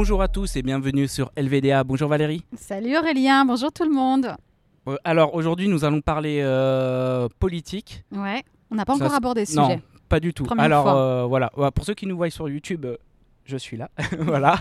[0.00, 1.82] Bonjour à tous et bienvenue sur LVDA.
[1.82, 2.44] Bonjour Valérie.
[2.56, 4.32] Salut Aurélien, bonjour tout le monde.
[4.86, 8.04] Euh, Alors aujourd'hui nous allons parler euh, politique.
[8.12, 9.82] Ouais, on n'a pas encore abordé ce Non, sujet.
[10.08, 10.44] pas du tout.
[10.44, 12.86] Première Alors euh, voilà, pour ceux qui nous voient sur YouTube,
[13.44, 13.90] je suis là.
[14.20, 14.60] voilà.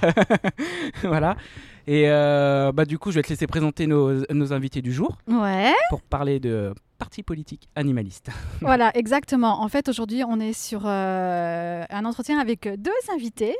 [1.04, 1.38] voilà.
[1.86, 5.20] Et euh, bah, du coup je vais te laisser présenter nos, nos invités du jour
[5.28, 8.30] Ouais, pour parler de parti politique animaliste.
[8.62, 9.62] voilà, exactement.
[9.62, 13.56] En fait, aujourd'hui, on est sur euh, un entretien avec deux invités.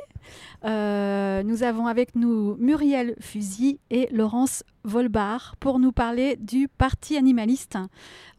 [0.64, 7.16] Euh, nous avons avec nous Muriel Fusy et Laurence Volbar pour nous parler du Parti
[7.16, 7.76] animaliste.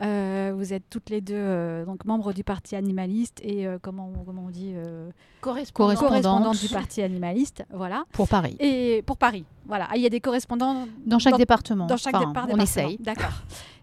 [0.02, 4.12] Euh, vous êtes toutes les deux euh, donc membres du Parti animaliste et euh, comment,
[4.20, 5.10] on- comment on dit euh,
[5.42, 5.98] Correspondante.
[5.98, 7.64] correspondantes du Parti animaliste.
[7.74, 8.06] Voilà.
[8.14, 8.56] Pour Paris.
[8.60, 9.46] Et pour Paris.
[9.68, 9.88] Voilà.
[9.92, 11.86] Ah, il y a des correspondants Dans chaque dans- département.
[11.86, 12.98] Dans chaque Enfin, départ, On essaye.
[13.00, 13.30] D'accord.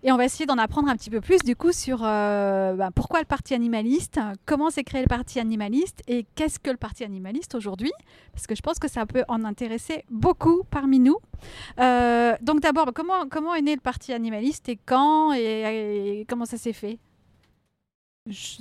[0.03, 3.19] Et on va essayer d'en apprendre un petit peu plus du coup sur bah, pourquoi
[3.21, 7.55] le Parti animaliste, comment s'est créé le Parti animaliste et qu'est-ce que le Parti animaliste
[7.55, 7.91] aujourd'hui,
[8.33, 11.17] parce que je pense que ça peut en intéresser beaucoup parmi nous.
[12.47, 17.01] Donc d'abord, comment, est né le Parti animaliste et quand et, comment ça s'est fait?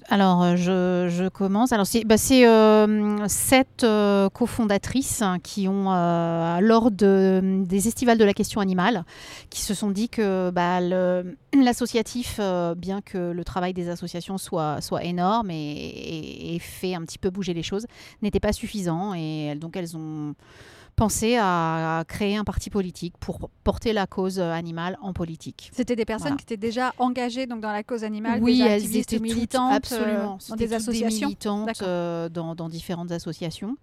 [0.10, 1.72] Alors, euh, je, commence.
[1.72, 5.86] Alors, c'est bah, euh, sept euh, cofondatrices qui ont,
[6.62, 9.06] lors de, des estivales de la question animale,
[9.52, 10.82] qui se sont dit que bah,
[11.54, 12.40] l'associatif,
[12.78, 17.30] bien que le travail des associations soit, soit énorme et, et- fait un petit peu
[17.30, 17.86] bouger les choses,
[18.24, 19.14] n'était pas suffisant.
[19.14, 20.34] Et donc, elles ont
[20.96, 25.70] pensé à, à créer un parti politique pour porter la cause animale en politique.
[25.74, 26.38] C'était des personnes Voilà.
[26.38, 29.76] qui étaient déjà engagées donc, dans la cause animale, oui, elles étaient toutes- militantes, euh,
[29.76, 30.38] absolument.
[30.50, 31.28] dans des associations.
[31.28, 33.76] militantes euh, dans, dans différentes associations.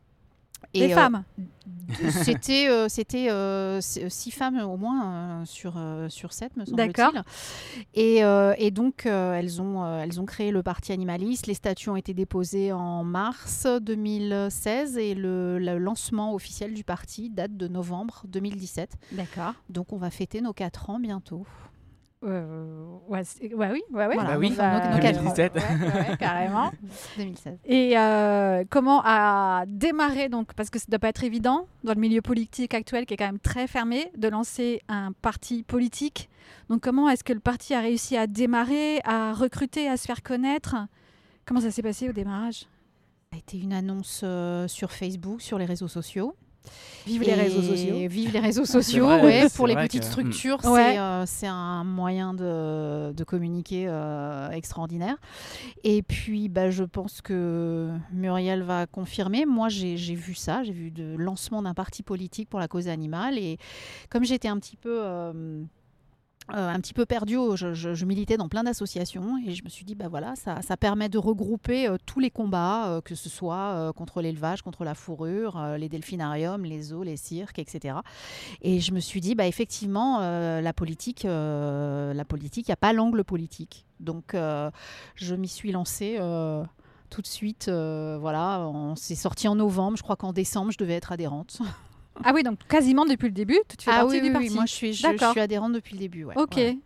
[0.74, 1.24] Des euh, femmes.
[2.10, 5.04] C'était euh, c'était euh, c- six femmes au moins
[5.42, 7.12] euh, sur euh, sur sept me D'accord.
[7.12, 7.84] semble-t-il.
[8.02, 11.46] Et, euh, et donc euh, elles ont euh, elles ont créé le parti animaliste.
[11.46, 17.28] Les statuts ont été déposés en mars 2016 et le, le lancement officiel du parti
[17.28, 18.94] date de novembre 2017.
[19.12, 19.52] D'accord.
[19.68, 21.46] Donc on va fêter nos quatre ans bientôt.
[22.24, 24.14] Euh, ouais, ouais, oui, ouais, ouais.
[24.14, 25.34] Voilà, bah oui, nos- nos quatre ans.
[25.34, 25.54] 2017.
[25.54, 26.70] Ouais, ouais, ouais, carrément.
[27.16, 27.58] 2016.
[27.64, 31.94] Et euh, comment a démarré, donc, parce que ça ne doit pas être évident dans
[31.94, 36.28] le milieu politique actuel qui est quand même très fermé, de lancer un parti politique.
[36.68, 40.22] Donc comment est-ce que le parti a réussi à démarrer, à recruter, à se faire
[40.22, 40.76] connaître?
[41.44, 42.60] Comment ça s'est passé au démarrage?
[43.32, 46.34] Ça a été une annonce euh, sur Facebook, sur les réseaux sociaux.
[47.06, 47.94] Vive les réseaux sociaux.
[48.08, 50.68] Vive les réseaux sociaux, vrai, ouais, pour les petites que- structures, Mm.
[50.70, 50.92] Ouais.
[50.92, 55.16] c'est euh, c'est un moyen de, de communiquer euh, extraordinaire.
[55.82, 59.44] Et puis, bah, je pense que Muriel va confirmer.
[59.46, 62.86] Moi, j'ai j'ai vu ça, j'ai vu le lancement d'un parti politique pour la cause
[62.88, 63.36] animale.
[63.38, 63.58] Et
[64.08, 64.98] comme j'étais un petit peu...
[65.02, 65.62] euh,
[66.50, 69.94] euh, un petit peu perdu, je, militais dans plein d'associations et je me suis dit,
[69.94, 73.92] bah voilà, ça, ça permet de regrouper euh, tous les combats, euh, que ce soit
[73.96, 77.96] contre l'élevage, contre la fourrure, les delphinariums, les zoos, les cirques, etc.
[78.60, 82.92] Et je me suis dit, bah effectivement, la politique, la politique, il n'y a pas
[82.92, 83.86] l'angle politique.
[84.00, 86.18] Donc, je m'y suis lancée.
[87.10, 89.96] tout de suite, voilà, on s'est sorti en novembre.
[89.96, 91.60] Je crois qu'en décembre, je devais être adhérente.
[92.24, 94.48] Ah oui, donc quasiment depuis le début, tu fais ah partie oui, du oui, parti.
[94.48, 96.24] oui, moi je suis, je, je suis adhérente depuis le début.
[96.24, 96.56] ouais, ok.
[96.56, 96.76] Ouais.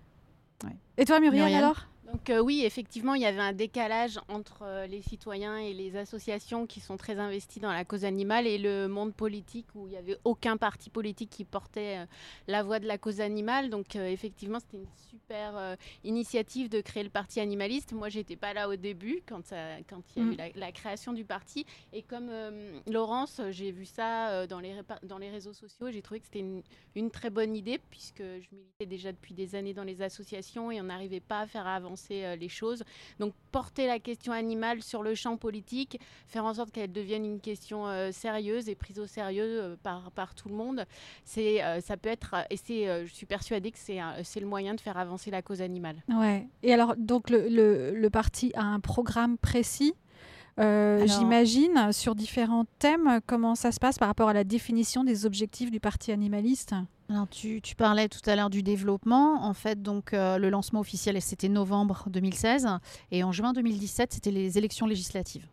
[0.98, 1.86] Et toi, Muriel, Muriel alors?
[2.12, 5.96] Donc euh, oui, effectivement, il y avait un décalage entre euh, les citoyens et les
[5.96, 9.90] associations qui sont très investis dans la cause animale et le monde politique où il
[9.90, 12.06] n'y avait aucun parti politique qui portait euh,
[12.46, 13.70] la voix de la cause animale.
[13.70, 17.92] Donc effectivement, c'était une super initiative de créer le parti animaliste.
[17.92, 20.32] Moi, j'étais pas là au début quand, ça- quand il y a Mm.
[20.32, 21.66] eu la, la création du parti.
[21.92, 22.30] Et comme
[22.86, 25.90] Laurence, j'ai vu ça dans, les répa- dans les réseaux sociaux.
[25.90, 26.62] J'ai trouvé que c'était une,
[26.94, 30.80] une très bonne idée puisque je militais déjà depuis des années dans les associations et
[30.80, 32.82] on n'arrivait pas à faire avancer euh, les choses.
[33.18, 37.40] Donc porter la question animale sur le champ politique, faire en sorte qu'elle devienne une
[37.40, 40.84] question euh, sérieuse et prise au sérieux euh, par, par tout le monde,
[41.24, 44.80] c'est ça peut être et c'est je suis persuadée que c'est c'est le moyen de
[44.80, 46.02] faire avancer la cause animale.
[46.08, 46.46] Ouais.
[46.62, 47.48] Et alors, donc le-
[47.94, 49.94] le parti a un programme précis,
[50.58, 53.20] euh, Alors- j'imagine, sur différents thèmes.
[53.26, 56.74] Comment ça se passe par rapport à la définition des objectifs du parti animaliste
[57.10, 59.44] Alors, tu, tu parlais tout à l'heure du développement.
[59.44, 62.68] En fait, donc, euh, le lancement officiel, c'était novembre 2016.
[63.10, 65.46] Et en juin 2017, c'était les élections législatives.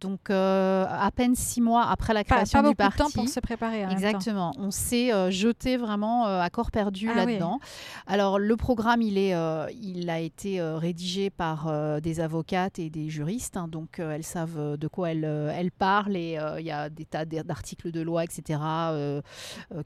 [0.00, 3.12] Donc, euh, à peine six mois après la Pas, création pas du beaucoup de parti.
[3.14, 3.82] temps pour se préparer.
[3.84, 3.90] temps.
[3.90, 4.52] Exactement.
[4.58, 7.58] On s'est euh, jeté vraiment euh, à corps perdu Ah là-dedans.
[8.06, 9.34] Alors le programme, il est,
[9.74, 11.70] il a été rédigé par
[12.00, 16.38] des avocates et des juristes, hein, donc elles savent de quoi elles, elles parlent et
[16.58, 18.58] il y a des tas d'articles de loi, etc.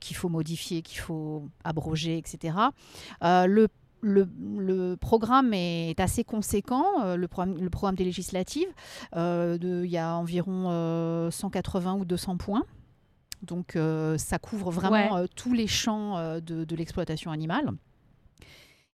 [0.01, 2.57] qu'il faut modifier, qu'il faut abroger, etc.
[3.23, 3.69] Le
[4.05, 4.29] le,
[4.59, 8.69] le programme est assez conséquent, euh, le, programme, le programme des législatives.
[9.17, 12.65] Euh, de- Il y a environ euh, 180 ou 200 points.
[13.43, 17.71] Donc euh, ça couvre vraiment euh, tous les champs euh, de, de l'exploitation animale.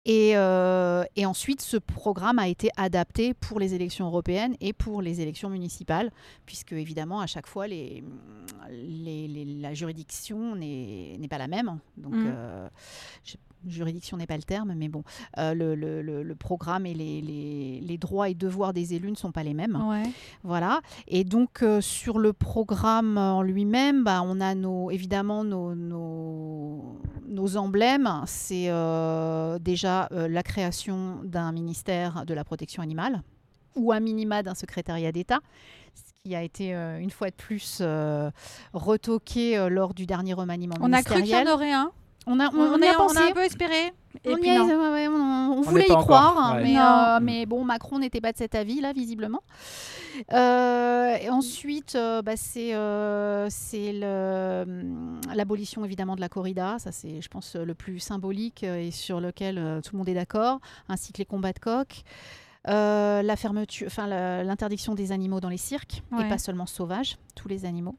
[0.09, 5.01] Et, euh, et ensuite, ce programme a été adapté pour les élections européennes et pour
[5.01, 6.12] les élections municipales,
[6.45, 8.06] puisque évidemment, à chaque fois, les,
[8.71, 11.80] les- les- la juridiction n'est pas la même.
[11.98, 12.69] Donc, euh,
[13.25, 15.04] je- juridiction n'est pas le terme, mais bon,
[15.38, 19.09] euh, le, le- le- le programme et les, les- les droits et devoirs des élus
[19.12, 19.75] ne sont pas les mêmes.
[19.89, 20.04] Ouais.
[20.44, 20.81] Voilà.
[21.07, 27.00] Et donc, euh, sur le programme en lui-même, bah, on a nos, évidemment nos, nos,
[27.27, 28.09] nos emblèmes.
[28.25, 33.21] C'est euh, déjà la création d'un ministère de la protection animale
[33.75, 35.39] ou à minima d'un secrétariat d'État.
[35.94, 38.30] Ce qui a été euh, une fois de plus euh,
[38.74, 41.48] retoqué euh, lors du dernier remaniement On a cru qu'il y ministériel.
[41.48, 41.92] en aurait un.
[42.29, 43.18] On a, on, On, on est- a on pensé.
[43.19, 43.94] a un peu espéré.
[44.25, 46.63] Et On, puis a- ouais, on- on On voulait y croire, encore, ouais.
[46.63, 49.41] mais, euh, mais bon, Macron n'était pas de cet avis, là, visiblement.
[50.33, 56.77] Euh, et ensuite, euh, bah, c'est euh, c'est le- hum, l'abolition, évidemment, de la corrida.
[56.79, 60.13] Ça, c'est, je pense, le plus symbolique et sur lequel euh, tout le monde est
[60.15, 60.59] d'accord,
[60.89, 62.01] ainsi que les combats de coq.
[62.67, 64.07] Euh, la fermeture, enfin
[64.43, 66.25] l'interdiction des animaux dans les cirques Ouais.
[66.25, 67.97] et pas seulement sauvages, tous les animaux.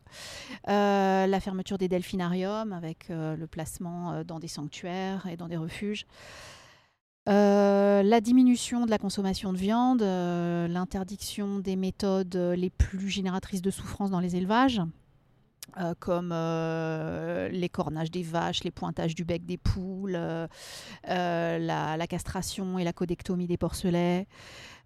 [0.68, 5.56] Euh, la fermeture des delphinariums avec euh, le placement dans des sanctuaires et dans des
[5.56, 6.06] refuges.
[7.26, 14.10] La diminution de la consommation de viande, l'interdiction des méthodes les plus génératrices de souffrance
[14.10, 14.80] dans les élevages,
[15.76, 20.46] euh, comme euh, les cornages des vaches, les pointages du bec des poules, euh,
[21.04, 24.26] la, la castration et la codectomie des porcelets,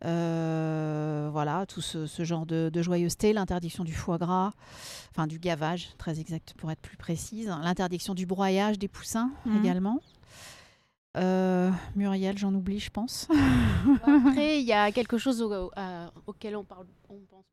[0.03, 4.53] voilà, tout ce, ce genre de, de joyeuseté, l'interdiction du foie gras,
[5.11, 9.59] enfin du gavage, très exact pour être plus précise, l'interdiction du broyage des poussins Mhm.
[9.59, 10.01] également.
[11.17, 13.29] Euh, Muriel, j'en oublie, je pense.
[14.03, 15.71] Après, il y a quelque chose au-
[16.27, 17.45] auquel on parle, on pense.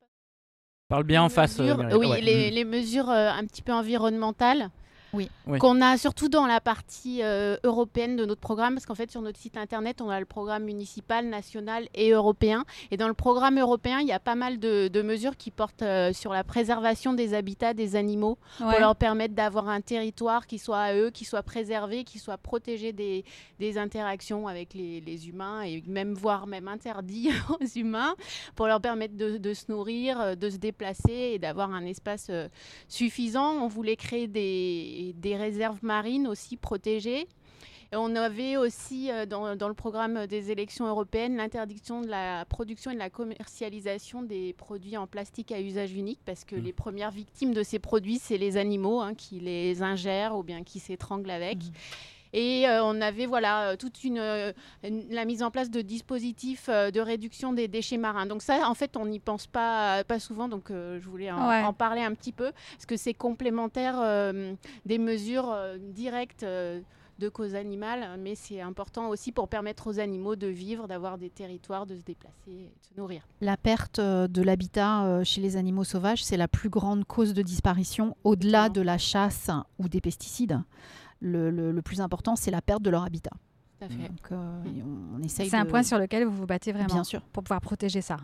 [0.89, 1.59] Parle bien en face.
[1.59, 2.19] euh, mesures- oui, Ouais.
[2.21, 2.53] les, Mm.
[2.56, 4.69] les mesures euh, un petit peu environnementales.
[5.13, 5.29] Oui.
[5.47, 5.57] Oui.
[5.59, 9.21] Qu'on a surtout dans la partie euh, européenne de notre programme, parce qu'en fait sur
[9.21, 12.65] notre site internet on a le programme municipal, national et européen.
[12.91, 15.81] Et dans le programme européen, il y a pas mal de, de mesures qui portent
[15.81, 18.71] euh, sur la préservation des habitats des animaux, Ouais.
[18.71, 22.38] pour leur permettre d'avoir un territoire qui soit à eux, qui soit préservé, qui soit
[22.38, 23.23] protégé des,
[23.59, 28.15] des interactions avec les, les humains et même voire même interdit aux humains,
[28.55, 32.27] pour leur permettre de, de se nourrir, euh, de se déplacer et d'avoir un espace
[32.29, 32.47] euh,
[32.88, 33.53] suffisant.
[33.63, 37.28] On voulait créer des, des réserves marines aussi protégées.
[37.92, 42.46] Et on avait aussi euh, dans, dans le programme des élections européennes l'interdiction de la
[42.46, 46.63] production et de la commercialisation des produits en plastique à usage unique parce que Mhm.
[46.63, 50.63] les premières victimes de ces produits, c'est les animaux hein, qui les ingèrent ou bien
[50.63, 51.57] qui s'étranglent avec.
[51.57, 51.72] Mhm.
[52.33, 54.51] Et euh, on avait voilà euh, toute une, euh,
[54.83, 58.25] une- la mise en place de dispositifs de réduction des déchets marins.
[58.25, 60.47] Donc ça, en fait, on n'y pense pas pas souvent.
[60.47, 61.63] Donc je voulais en, Ouais.
[61.63, 63.99] en parler un petit peu parce que c'est complémentaire
[64.85, 65.55] des mesures
[65.93, 66.45] directes.
[67.19, 71.29] de cause animale, mais c'est important aussi pour permettre aux animaux de vivre, d'avoir des
[71.29, 73.23] territoires, de se déplacer et de se nourrir.
[73.41, 78.15] La perte de l'habitat chez les animaux sauvages, c'est la plus grande cause de disparition
[78.23, 80.61] au-delà de la chasse ou des pesticides.
[81.21, 83.31] Le, le- le plus important, c'est la perte de leur habitat.
[83.81, 83.88] Euh,
[85.27, 87.22] C'est un point sur lequel vous vous battez vraiment Bien sûr.
[87.34, 88.17] pour pouvoir protéger ça.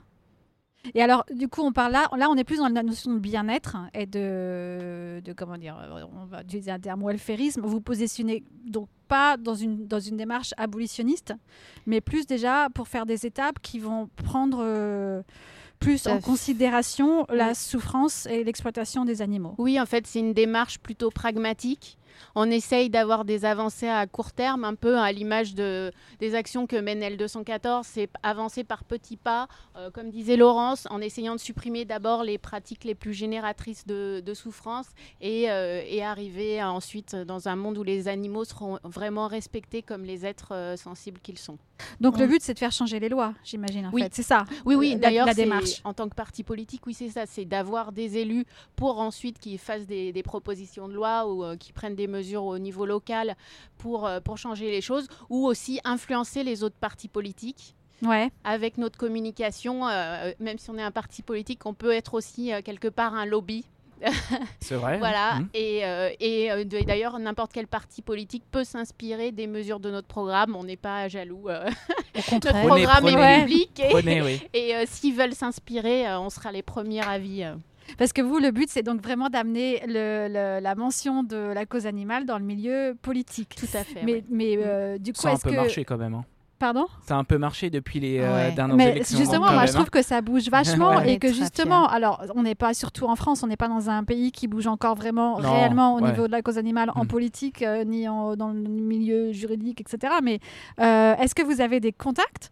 [0.93, 3.19] Et alors, du coup, on parle là, là, on est plus dans la notion de
[3.19, 5.75] bien-être et de, de comment dire,
[6.13, 7.61] on va utiliser un terme welfarisme.
[7.61, 11.33] Vous positionnez donc pas dans une dans une démarche abolitionniste,
[11.87, 15.23] mais plus déjà pour faire des étapes qui vont prendre euh,
[15.79, 19.55] plus en considération la souffrance et l'exploitation des animaux.
[19.57, 21.97] Oui, en fait, c'est une démarche plutôt pragmatique.
[22.35, 26.67] On essaye d'avoir des avancées à court terme, un peu à l'image de, des actions
[26.67, 27.81] que mène L214.
[27.83, 32.37] C'est avancer par petits pas, euh, comme disait Laurence, en essayant de supprimer d'abord les
[32.37, 34.87] pratiques les plus génératrices de, de souffrance
[35.21, 39.81] et, euh, et arriver à ensuite dans un monde où les animaux seront vraiment respectés
[39.81, 41.57] comme les êtres euh, sensibles qu'ils sont.
[41.99, 43.87] Donc le but, c'est de faire changer les lois, j'imagine.
[43.87, 44.03] En Oui.
[44.11, 44.45] c'est ça.
[44.65, 45.81] Oui, oui, d'ailleurs, la démarche.
[45.83, 48.45] en tant que parti politique, oui, c'est ça, c'est d'avoir des élus
[48.75, 52.43] pour ensuite qu'ils fassent des, des propositions de loi ou euh, qui prennent des mesures
[52.45, 53.35] au niveau local
[53.77, 57.75] pour, euh, pour changer les choses, ou aussi influencer les autres partis politiques.
[58.01, 58.29] Ouais.
[58.43, 62.51] Avec notre communication, euh, même si on est un parti politique, on peut être aussi
[62.53, 63.63] euh, quelque part un lobby.
[64.59, 64.97] C'est vrai.
[64.97, 65.49] Voilà, Mm.
[65.53, 70.07] et, euh, et euh, d'ailleurs, n'importe quel parti politique peut s'inspirer des mesures de notre
[70.09, 70.55] programme.
[70.55, 71.47] On n'est pas jaloux.
[71.47, 71.69] euh,
[72.33, 72.49] notre.
[72.49, 73.79] Prenez- programme prenez- est public.
[73.79, 74.41] Et, Prenez, oui.
[74.53, 77.43] et euh, s'ils veulent s'inspirer, euh, on sera les premiers avis.
[77.43, 77.55] euh.
[77.97, 81.65] Parce que vous, le but, c'est donc vraiment d'amener le- le- la mention de la
[81.65, 83.55] cause animale dans le milieu politique.
[83.57, 84.01] Tout à fait.
[84.03, 84.23] Mais, ouais.
[84.29, 86.13] mais euh, du coup, Ça a un peu que marché quand même.
[86.15, 86.25] hein.
[86.57, 86.87] Pardon?
[87.05, 88.51] Ça a un peu marché depuis les euh, Ouais.
[88.53, 89.17] dernières Mais élections.
[89.17, 91.13] justement, moi, je trouve que ça bouge vachement Ouais.
[91.13, 94.05] Et que justement, alors, on n'est pas surtout en France, on n'est pas dans un
[94.05, 96.09] pays qui bouge encore vraiment Non, réellement au ouais.
[96.09, 97.07] niveau de la cause animale en Mm.
[97.07, 100.13] politique euh, ni en- dans le milieu juridique, etc.
[100.23, 100.39] Mais
[100.79, 102.51] euh, est-ce que vous avez des contacts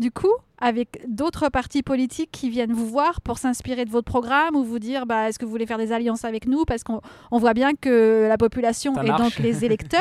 [0.00, 0.32] du coup?
[0.64, 4.78] Avec d'autres partis politiques qui viennent vous voir pour s'inspirer de votre programme ou vous
[4.78, 6.64] dire bah, est-ce que vous voulez faire des alliances avec nous?
[6.64, 10.00] Parce qu'on on voit bien que la population et donc les électeurs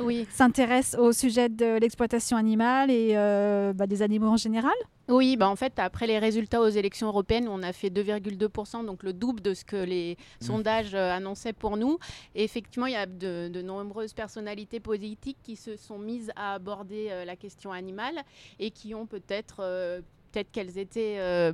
[0.00, 4.74] Oui, s'intéressent au sujet de l'exploitation animale et euh, bah, des animaux en général
[5.08, 9.02] Oui, bah en fait, après les résultats aux élections européennes, on a fait 2,2%, donc
[9.04, 10.44] le double de ce que les Mmh.
[10.44, 11.98] sondages euh, annonçaient pour nous.
[12.34, 16.54] Et effectivement, il y a de, de nombreuses personnalités politiques qui se sont mises à
[16.54, 18.16] aborder euh, la question animale
[18.58, 19.60] et qui ont peut-être...
[19.60, 20.01] euh,
[20.32, 21.52] Peut-être qu'elles étaient euh,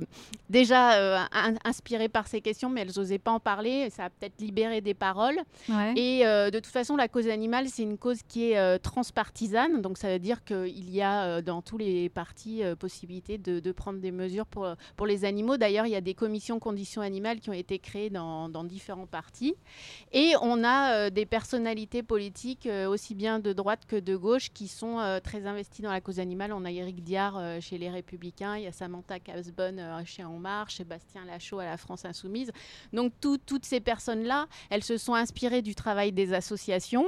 [0.49, 3.85] déjà euh, in- inspirées par ces questions, mais elles n'osaient pas en parler.
[3.85, 5.37] et Ça a peut-être libéré des paroles.
[5.69, 5.93] ouais.
[5.97, 9.81] Et euh, de toute façon, la cause animale, c'est une cause qui est transpartisane.
[9.81, 13.99] Donc, ça veut dire qu'il y a dans tous les partis possibilité de, de prendre
[13.99, 15.57] des mesures pour, pour les animaux.
[15.57, 19.07] D'ailleurs, il y a des commissions conditions animales qui ont été créées dans, dans différents
[19.07, 19.55] partis.
[20.11, 24.97] Et on a des personnalités politiques, aussi bien de droite que de gauche, qui sont
[25.23, 26.53] très investies dans la cause animale.
[26.53, 30.37] On a Éric Diard chez Les Républicains, il y a Samantha Casbonne euh, chez En
[30.39, 32.51] Marche, Sébastien Lachaud à la France Insoumise.
[32.93, 37.05] Donc, tout- toutes ces personnes-là, elles se sont inspirées du travail des associations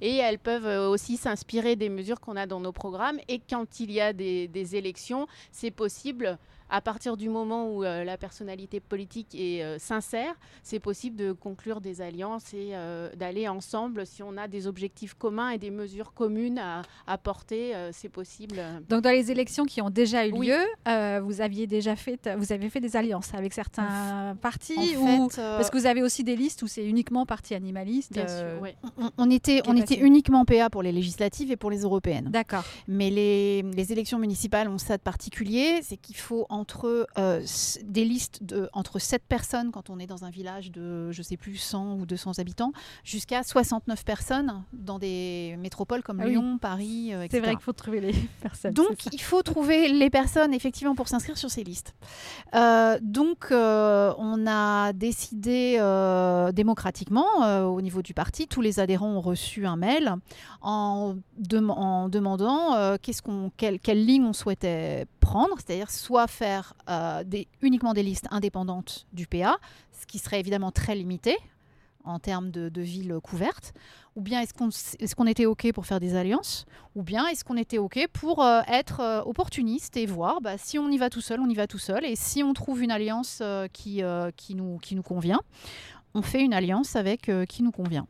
[0.00, 3.18] et elles peuvent euh, aussi s'inspirer des mesures qu'on a dans nos programmes.
[3.28, 6.38] Et quand il y a des, des élections, c'est possible.
[6.70, 11.32] À partir du moment où euh, la personnalité politique est euh, sincère, c'est possible de
[11.32, 15.70] conclure des alliances et euh, d'aller ensemble si on a des objectifs communs et des
[15.70, 17.74] mesures communes à, à porter.
[17.74, 18.56] euh, c'est possible.
[18.88, 20.48] Donc dans les élections qui ont déjà eu Oui.
[20.48, 25.22] lieu, euh, vous aviez déjà fait, vous avez fait des alliances avec certains partis En
[25.24, 28.12] ou fait, euh, parce que vous avez aussi des listes où c'est uniquement parti animaliste.
[28.12, 28.76] Bien euh, sûr, ouais.
[28.96, 32.28] on, on était, on était uniquement PA pour les législatives et pour les européennes.
[32.30, 32.64] D'accord.
[32.88, 37.42] Mais les, les élections municipales ont ça de particulier, c'est qu'il faut entre euh,
[37.84, 41.36] des listes de entre 7 personnes quand on est dans un village de, je sais
[41.36, 46.32] plus, 100 ou 200 habitants, jusqu'à 69 personnes dans des métropoles comme Ah oui.
[46.32, 47.42] Lyon, Paris, euh, C'est etc.
[47.42, 48.72] vrai qu'il faut trouver les personnes.
[48.72, 51.94] Donc, c'est il faut trouver les personnes effectivement pour s'inscrire sur ces listes.
[52.54, 55.78] Euh, donc, on a décidé
[56.52, 57.26] démocratiquement
[57.64, 60.14] au niveau du parti, tous les adhérents ont reçu un mail
[60.62, 61.16] en,
[61.68, 65.06] en demandant qu'est-ce qu'on, quelle, quelle ligne on souhaitait
[65.56, 69.56] c'est-à-dire soit faire euh, des, uniquement des listes indépendantes du PA,
[69.92, 71.36] ce qui serait évidemment très limité
[72.04, 73.72] en termes de, villes couvertes,
[74.14, 77.44] ou bien est-ce qu'on, est-ce qu'on était OK pour faire des alliances ou bien est-ce
[77.44, 81.08] qu'on était OK pour euh, être euh, opportuniste et voir bah, si on y va
[81.08, 82.04] tout seul, on y va tout seul.
[82.04, 84.02] Et si on trouve une alliance qui,
[84.36, 85.40] qui, nous, qui nous convient,
[86.14, 88.06] on fait une alliance avec euh, qui nous convient.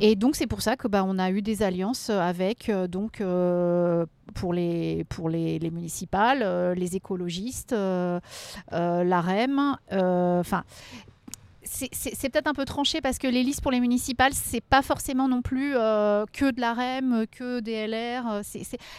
[0.00, 3.20] Et donc c'est pour ça que bah, on a eu des alliances avec euh, donc
[3.20, 8.18] euh, pour les pour les, les municipales, euh, les écologistes, euh,
[8.72, 10.64] euh, l'AREM, euh, enfin.
[11.64, 15.28] C'est- peut-être un peu tranché parce que les listes pour les municipales, c'est pas forcément
[15.28, 18.26] non plus euh, que de l'AREM, que des LR.
[18.30, 18.42] euh,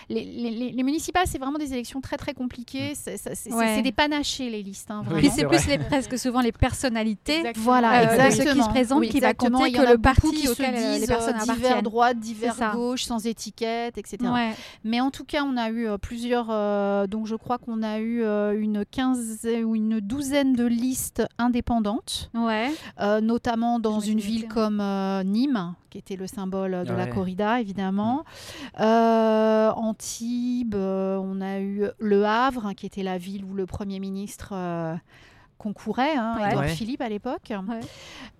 [0.09, 2.93] les, les- les- les municipales, c'est vraiment des élections très très compliquées.
[2.95, 3.81] C'est c'est- Ouais.
[3.81, 4.91] des panachés les listes.
[4.91, 5.19] hein, Oui, vraiment.
[5.21, 7.63] Puis c'est plus les, presque souvent les personnalités Exactement.
[7.65, 8.63] Voilà, euh, de ceux qui exactement.
[8.65, 9.57] se présentent Oui, qui va exactement.
[9.59, 11.07] compter Il y en que a le beaucoup parti qui se auquel euh, les disent,
[11.07, 11.81] personnes euh, divers appartiennent.
[11.83, 14.17] droite, divers gauche, sans étiquette, etc.
[14.33, 14.51] Ouais.
[14.83, 16.47] Mais en tout cas, on a eu euh, plusieurs.
[16.49, 21.23] euh, donc, je crois qu'on a eu euh, une quinzaine ou une douzaine de listes
[21.37, 22.54] indépendantes, Ouais.
[22.99, 27.59] Euh, notamment dans une ville comme euh, Nîmes, qui était le symbole de la corrida,
[27.61, 28.23] évidemment.
[28.79, 33.65] Euh, Antibes, euh, on a eu Le Havre, hein, qui était la ville où le
[33.65, 34.49] Premier ministre.
[34.53, 34.95] euh,
[35.57, 36.49] concourait, hein, Ouais.
[36.49, 36.69] Édouard Ouais.
[36.75, 37.49] Philippe à l'époque.
[37.49, 37.79] Ouais.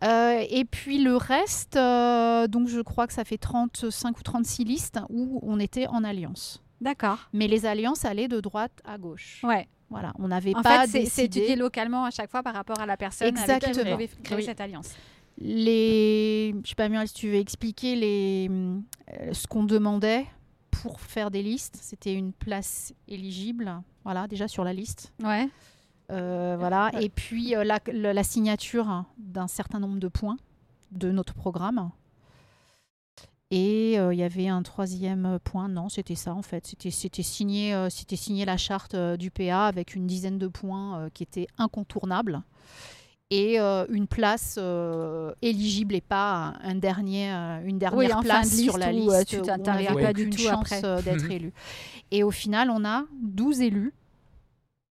[0.03, 4.65] Euh, et puis le reste, euh, donc je crois que ça fait 35 ou 36
[4.65, 6.61] listes où on était en alliance.
[6.81, 7.17] D'accord.
[7.31, 9.39] Mais les alliances allaient de droite à gauche.
[9.43, 9.65] Ouais.
[9.89, 12.97] Voilà, on n'avait pas fait, c'est- étudié localement à chaque fois par rapport à la
[12.97, 13.93] personne avec qui vous Exactement.
[13.95, 14.43] avez créé Oui.
[14.43, 14.89] cette alliance.
[15.37, 20.25] Les, je sais pas Muriel si tu veux expliquer les, euh, ce qu'on demandait
[20.71, 21.77] pour faire des listes.
[21.81, 25.13] C'était une place éligible, voilà, déjà sur la liste.
[25.23, 25.47] Ouais.
[26.11, 26.91] Euh, voilà.
[27.01, 30.37] Et puis euh, la, la- la signature d'un certain nombre de points
[30.91, 31.89] de notre programme.
[33.51, 36.65] Et euh, il y avait un troisième point, non, c'était ça en fait.
[36.89, 40.99] C'était signer, euh, c'était signer la charte euh, du PA avec une dizaine de points
[40.99, 42.41] euh, qui étaient incontournables
[43.31, 48.27] et euh, une place euh, éligible et pas un dernier, euh, une dernière Oui, de
[48.27, 49.33] place sur la où, liste.
[49.33, 51.31] euh, tu n'avait pas du tout chance euh, d'être Mhm.
[51.31, 51.53] élu.
[52.11, 53.93] Et au final, on a 12 élus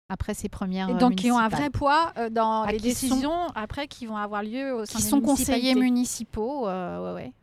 [0.10, 2.84] après ces premières Et euh, donc, qui ont un vrai poids euh, dans les sont-
[2.86, 6.68] décisions après qui vont avoir lieu au sein qui des sont conseillers municipaux.
[6.68, 7.34] euh, ouais, ouais.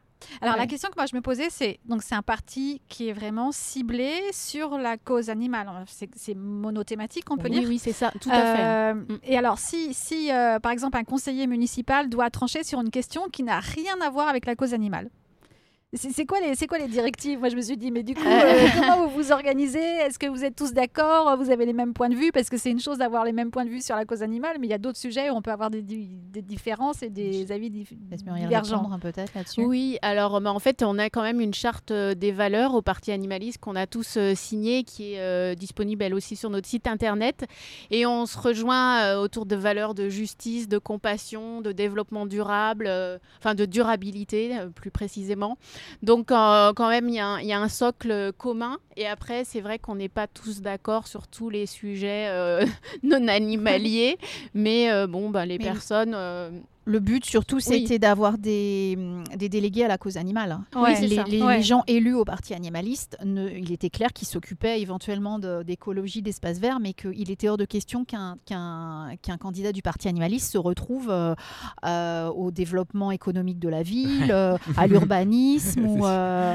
[0.41, 3.13] Alors la question que moi je me posais, c'est donc c'est un parti qui est
[3.13, 5.69] vraiment ciblé sur la cause animale.
[5.87, 7.69] C'est monothématique, on peut oui, dire.
[7.69, 8.63] oui, c'est ça, tout à fait.
[8.63, 9.19] Euh, Mm.
[9.25, 13.29] Et alors, si, si euh, par exemple un conseiller municipal doit trancher sur une question
[13.29, 15.11] qui n'a rien à voir avec la cause animale,
[15.93, 17.41] c'est quoi, les- c'est quoi les directives?
[17.41, 19.81] Moi, je me suis dit, mais du coup, euh, comment vous vous organisez?
[19.81, 21.37] Est-ce que vous êtes tous d'accord?
[21.37, 22.31] Vous avez les mêmes points de vue?
[22.31, 24.59] Parce que c'est une chose d'avoir les mêmes points de vue sur la cause animale,
[24.61, 27.11] mais il y a d'autres sujets où on peut avoir des, di- des différences et
[27.11, 27.89] des avis dif-
[28.47, 28.99] divergents.
[29.01, 29.65] peut-être là-dessus.
[29.65, 32.83] Oui, alors bah, en fait, on a quand même une charte euh, des valeurs au
[32.83, 36.69] Parti animaliste qu'on a tous euh, signée, qui est euh, disponible elle aussi sur notre
[36.69, 37.47] site internet.
[37.91, 42.87] Et on se rejoint euh, autour de valeurs de justice, de compassion, de développement durable,
[42.87, 45.59] euh, enfin de durabilité euh, plus précisément.
[46.03, 48.79] Donc euh, quand même, il y, a un- il y a un socle commun.
[48.97, 52.65] Et après, c'est vrai qu'on n'est pas tous d'accord sur tous les sujets euh,
[53.03, 54.19] non animaliers.
[54.55, 56.15] mais euh, bon, bah, les Mais- personnes...
[56.91, 57.63] Le but surtout, Oui.
[57.63, 60.59] c'était d'avoir des, hum, des délégués à la cause animale.
[60.75, 61.25] Ouais, c'est les, ça.
[61.25, 61.59] les- Ouais.
[61.59, 66.21] les gens élus au parti animaliste, ne- il était clair qu'ils s'occupaient éventuellement de- d'écologie,
[66.23, 70.51] d'espace vert, mais qu'il était hors de question qu'un qu'un qu'un candidat du parti animaliste
[70.53, 71.35] se retrouve euh,
[71.85, 76.55] euh, au développement économique de la ville, euh, à l'urbanisme ou, euh,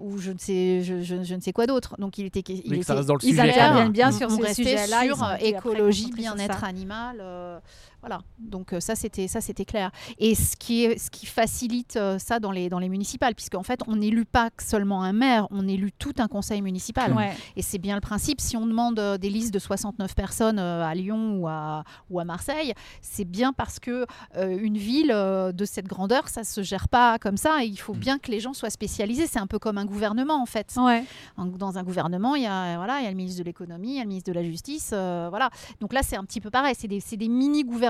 [0.00, 1.96] ou je ne sais, je, je- je ne sais quoi d'autre.
[1.98, 3.40] Donc il était, il que ça était- reste dans le Ils sujet.
[3.50, 4.12] interviennent bien Mm.
[4.12, 5.04] sur sujets-là.
[5.04, 7.18] ils sur écologie, bien-être animal.
[7.20, 7.58] euh,
[8.00, 8.20] voilà.
[8.38, 9.90] Donc euh, ça c'était ça c'était clair.
[10.18, 13.62] Et ce qui est ce qui facilite euh, ça dans les dans les municipales, puisqu'en
[13.62, 17.12] fait on n'élut pas seulement un maire, on élut tout un conseil municipal.
[17.12, 17.32] Ouais.
[17.56, 18.40] Et c'est bien le principe.
[18.40, 22.24] Si on demande euh, des listes de 69 personnes à Lyon ou à, ou à
[22.24, 27.18] Marseille, c'est bien parce que euh, une ville de cette grandeur, ça se gère pas
[27.18, 27.64] comme ça.
[27.64, 27.98] Et il faut Mm.
[27.98, 29.26] bien que les gens soient spécialisés.
[29.26, 30.72] C'est un peu comme un gouvernement en fait.
[30.76, 31.04] Ouais.
[31.36, 33.96] Dans un gouvernement, il y a voilà, il y a le ministre de l'économie, il
[33.96, 35.50] y a le ministre de la justice, euh, voilà.
[35.80, 36.74] Donc là, c'est un petit peu pareil.
[36.78, 37.85] C'est des, des mini gouvernements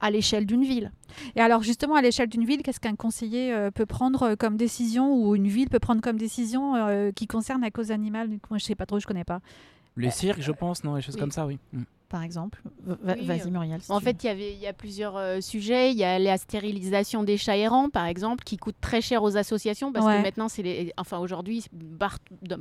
[0.00, 0.92] à l'échelle d'une ville.
[1.36, 4.56] Et alors justement, à l'échelle d'une ville, qu'est-ce qu'un conseiller euh, peut prendre euh, comme
[4.56, 8.28] décision ou une ville peut prendre comme décision euh, qui concerne la cause animale?
[8.50, 9.40] Moi, je sais pas trop, je connais pas.
[9.96, 11.20] Les cirques, je pense, non, les choses Oui.
[11.20, 11.58] comme ça, oui.
[12.08, 13.82] Par exemple, Va- Oui, vas-y euh, Muriel.
[13.82, 15.90] si En fait, il y a plusieurs euh, sujets.
[15.90, 19.36] Il y a la stérilisation des chats errants, par exemple, qui coûte très cher aux
[19.36, 20.16] associations parce Ouais.
[20.16, 21.66] que maintenant, c'est les, enfin aujourd'hui,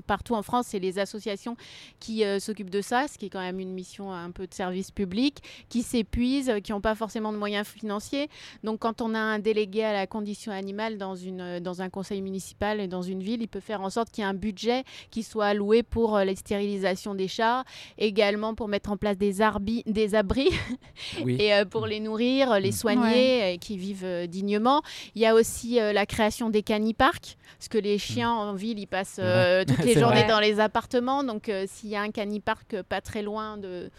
[0.05, 1.55] partout en France, c'est les associations
[2.01, 4.53] qui euh, s'occupent de ça, ce qui est quand même une mission un peu de
[4.53, 5.37] service public,
[5.69, 8.27] qui s'épuisent, qui n'ont pas forcément de moyens financiers.
[8.63, 12.21] Donc, quand on a un délégué à la condition animale dans une, dans un conseil
[12.21, 14.83] municipal et dans une ville, il peut faire en sorte qu'il y ait un budget
[15.09, 17.63] qui soit alloué pour euh, la stérilisation des chats,
[17.97, 20.49] également pour mettre en place des, arbi- des abris
[21.23, 21.37] Oui.
[21.39, 22.73] et euh, pour les nourrir, euh, les Mm.
[22.73, 24.81] soigner, et qui vivent euh, dignement.
[25.15, 28.79] Il y a aussi euh, la création des caniparks, parce que les chiens en ville,
[28.79, 30.27] ils passent euh, toutes les journées vrai.
[30.27, 31.23] dans les appartements.
[31.23, 33.89] Donc, euh, s'il y a un canipark euh, pas très loin de,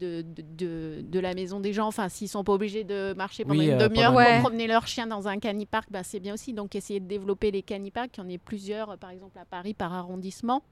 [0.00, 3.44] de, de, de- de la maison des gens, enfin, s'ils sont pas obligés de marcher
[3.44, 4.40] pendant Oui, une euh, demi-heure pour Ouais.
[4.40, 6.52] promener leur chien dans un canipark, ben, c'est bien aussi.
[6.52, 8.16] Donc, essayer de développer les caniparks.
[8.18, 10.62] Il y en a plusieurs, euh, par exemple, à Paris, par arrondissement.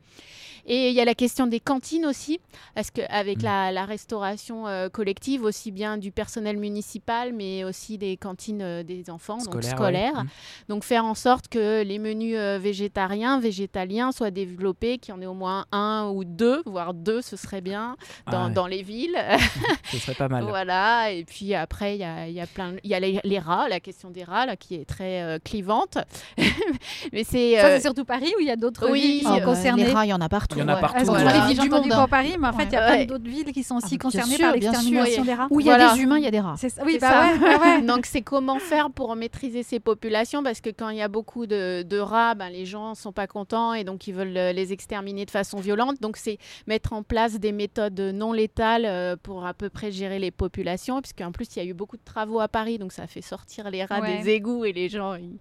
[0.66, 2.40] Et il y a la question des cantines aussi,
[2.74, 3.42] parce qu'avec Mm.
[3.44, 8.82] la, la restauration euh, collective, aussi bien du personnel municipal, mais aussi des cantines euh,
[8.82, 10.14] des enfants, donc Scolaire, scolaires.
[10.16, 10.22] ouais.
[10.22, 10.28] Mm.
[10.68, 15.20] Donc faire en sorte que les menus euh, végétariens, végétaliens soient développés, qu'il y en
[15.20, 17.96] ait au moins un ou deux, voire deux, ce serait bien,
[18.30, 19.16] dans, Ah ouais, dans les villes.
[19.90, 20.44] Ce serait pas mal.
[20.44, 23.20] Voilà, et puis après, il y a, il y a plein, il y a les,
[23.22, 25.98] les rats, la question des rats, là, qui est très euh, clivante.
[27.12, 27.56] Mais c'est...
[27.60, 29.44] Ça, euh, c'est surtout Paris où il y a d'autres oui, villes qui euh, sont
[29.44, 29.84] concernées.
[29.84, 30.56] Les rats, il y en a partout.
[30.58, 31.06] Il y en a partout, Ah, ouais.
[31.06, 31.46] toutes les Voilà.
[31.46, 32.96] villes du monde pour Paris, mais en fait, il y a Ouais.
[32.96, 35.46] plein d'autres villes qui sont aussi Bien concernées sûr, par l'extermination des rats.
[35.50, 35.94] Où il y a Voilà.
[35.94, 36.54] des humains, il y a des rats.
[36.58, 36.82] C'est ça.
[36.84, 37.34] Oui, C'est bah ça.
[37.34, 37.82] ouais, ouais, ouais.
[37.86, 40.42] Donc c'est comment faire pour maîtriser ces populations?
[40.42, 43.26] Parce que quand il y a beaucoup de, de rats, ben, les gens sont pas
[43.26, 46.00] contents et donc ils veulent euh, les exterminer de façon violente.
[46.00, 50.18] Donc c'est mettre en place des méthodes non létales euh, pour à peu près gérer
[50.18, 53.06] les populations puisqu'en plus il y a eu beaucoup de travaux à Paris donc ça
[53.06, 54.22] fait sortir les rats Ouais.
[54.22, 55.38] des égouts et les gens ils,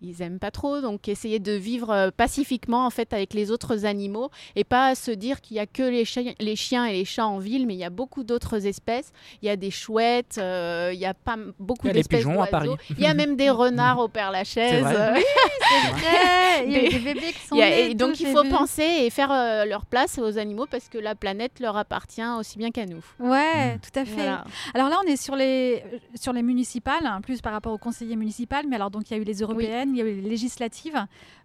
[0.00, 0.80] ils aiment pas trop.
[0.80, 5.10] Donc essayer de vivre euh, pacifiquement en fait avec les autres animaux et pas se
[5.10, 7.74] dire qu'il y a que les, chiens- les chiens et les chats en ville mais
[7.74, 9.10] il y a beaucoup d'autres espèces.
[9.42, 11.98] Il y a des chouettes, euh, il y a pas beaucoup Il y a les
[12.00, 12.46] d'espèces pigeons à.
[12.46, 12.70] Paris.
[12.90, 14.82] Il y a même des renards au Père Lachaise.
[14.84, 14.94] vrai.
[14.96, 17.90] Euh, Ouais, Il y a Des- bébés qui sont il y a- nés.
[17.90, 18.48] et donc tout, il faut vu.
[18.50, 22.56] penser et faire euh, leur place aux animaux parce que la planète leur appartient aussi
[22.58, 23.02] bien qu'à nous.
[23.20, 23.78] Ouais, Mm.
[23.80, 24.14] tout à fait.
[24.14, 24.44] Voilà.
[24.74, 27.78] Alors là, on est sur les, euh, sur les municipales, hein, plus par rapport aux
[27.78, 30.14] conseillers municipaux, mais alors donc il y a eu les européennes, il y a eu
[30.20, 30.98] les législatives.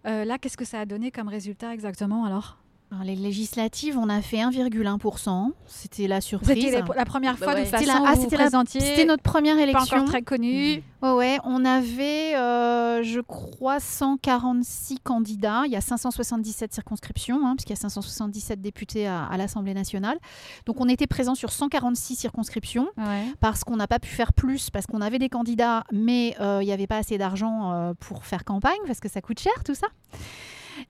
[0.06, 2.56] Euh, là, qu'est-ce que ça a donné comme résultat exactement alors?
[2.90, 5.50] Alors, les législatives, on a fait 1,1%.
[5.66, 6.48] C'était la surprise.
[6.54, 7.62] C'était les- la première Bah fois ouais.
[7.62, 9.96] de façon la- ah, vous c'était la- présentiez, C'était notre première pas élection.
[9.96, 10.82] encore très connu.
[11.02, 15.62] Ouais, ouais, on avait, euh, je crois, 146 candidats.
[15.66, 20.18] Il y a 577 circonscriptions, hein, puisqu'il y a 577 députés à, à l'Assemblée nationale.
[20.66, 23.24] Donc, on était présent sur 146 circonscriptions Ouais.
[23.40, 26.66] parce qu'on n'a pas pu faire plus, parce qu'on avait des candidats, mais euh, il
[26.66, 29.74] n'y avait pas assez d'argent euh, pour faire campagne, parce que ça coûte cher, tout
[29.74, 29.88] ça.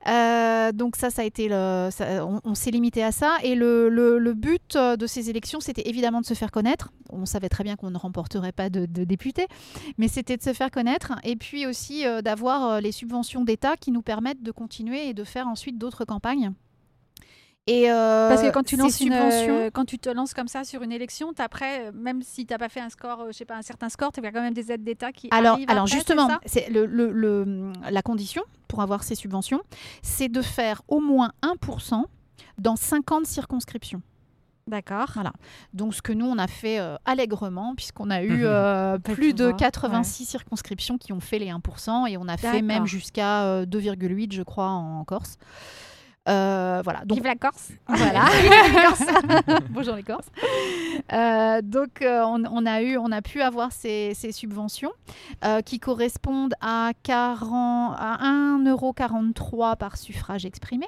[0.07, 3.37] Euh, donc ça, ça a été le, ça- on, on s'est limité à ça.
[3.43, 6.91] Et le, le- le but euh, de ces élections, c'était évidemment de se faire connaître.
[7.11, 9.47] On savait très bien qu'on ne remporterait pas de, de députés,
[9.97, 11.13] mais c'était de se faire connaître.
[11.23, 15.23] Et puis aussi euh, d'avoir les subventions d'État qui nous permettent de continuer et de
[15.23, 16.51] faire ensuite d'autres campagnes.
[17.67, 20.47] Et euh, Parce que quand tu, ces lances une, euh, quand tu te lances comme
[20.47, 23.45] ça sur une élection, après, même si tu n'as pas fait un score, je sais
[23.45, 25.85] pas, un certain score, tu as quand même des aides d'État qui Alors, arrivent alors
[25.85, 26.65] après, justement, c'est ça?
[26.67, 29.61] c'est le, le- le- la condition pour avoir ces subventions,
[30.01, 32.03] c'est de faire au moins 1%
[32.57, 34.01] dans 50 circonscriptions.
[34.67, 35.09] D'accord.
[35.13, 35.31] Voilà.
[35.73, 38.43] Donc, ce que nous, on a fait euh, allègrement, puisqu'on a eu Mhm.
[38.45, 42.63] euh, plus de vois, 86 circonscriptions qui ont fait les 1%, et on a fait
[42.63, 45.37] même jusqu'à euh, 2,8, je crois, en Corse.
[46.27, 47.05] Euh, voilà.
[47.05, 47.71] Donc, Vive la Corse.
[47.87, 48.25] voilà.
[49.69, 50.27] Bonjour les Corses.
[51.13, 54.91] Euh, donc euh, on, on a eu, on a pu avoir ces, ces subventions
[55.43, 60.87] euh, qui correspondent à, 40, à 1,43€ par suffrage exprimé.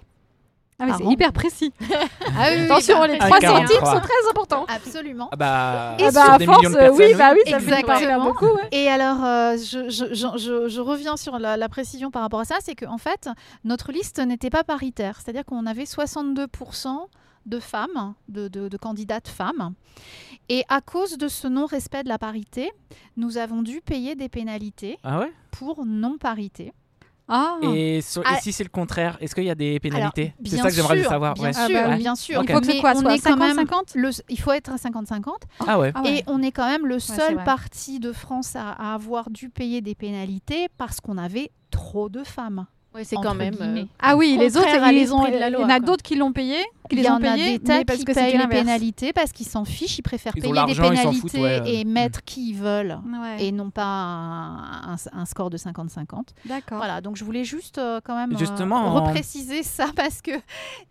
[0.80, 1.74] Ah oui, Par c'est hyper précis.
[1.82, 3.68] Ah oui, Attention, les Ah, 3 43.
[3.68, 4.66] centimes sont très importants.
[4.68, 5.30] Absolument.
[5.32, 7.98] Ah bah, Et sur bah, à des force, euh, oui, bah oui, ça Exactement.
[7.98, 8.46] fait beaucoup.
[8.46, 8.68] ouais.
[8.72, 12.42] Et alors, euh, je, je- je- je- je reviens sur la, la précision par rapport
[12.42, 13.28] à ça, c'est qu'en en fait,
[13.64, 15.20] notre liste n'était pas paritaire.
[15.20, 17.08] C'est-à-dire qu'on avait 62%
[17.48, 19.74] de femmes, de, de- de candidates femmes.
[20.50, 22.72] Et à cause de ce non-respect de la parité,
[23.16, 25.32] nous avons dû payer des pénalités Ah ouais?
[25.52, 26.72] pour non-parité.
[27.30, 28.40] Ah, Et, sur- et Ah.
[28.42, 31.00] si c'est le contraire, est-ce qu'il y a des pénalités C'est Bien ça que j'aimerais
[31.02, 31.34] sûr, savoir.
[31.34, 31.54] Bien ouais.
[31.54, 31.98] sûr, Ah bah oui.
[31.98, 32.40] bien sûr.
[32.40, 32.46] Ok.
[32.50, 34.78] il faut que soit on soit est quand même 50-50 le- il faut être à
[34.78, 35.42] 50-50.
[35.68, 35.92] Ah ouais.
[35.94, 36.20] Ah ouais.
[36.20, 39.82] Et on est quand même le seul parti de France à, à avoir dû payer
[39.82, 42.66] des pénalités parce qu'on avait trop de femmes.
[42.98, 43.56] Ouais, c'est quand même.
[43.62, 46.02] euh, Ah oui, les autres, ils ont, l'esprit de la il y en a d'autres
[46.04, 46.58] qui l'ont payé,
[46.90, 49.46] qui Il les ont en a mais parce qui que payent les pénalités parce qu'ils
[49.48, 51.90] s'en fichent, ils préfèrent Ils payer des pénalités foutent, ouais, et mm.
[51.92, 56.30] mettre qui ils veulent Ouais, et non pas un, un- un score de 50-50.
[56.46, 56.78] D'accord.
[56.80, 60.32] Voilà, donc je voulais juste euh, quand même euh, Justement, en- repréciser ça parce que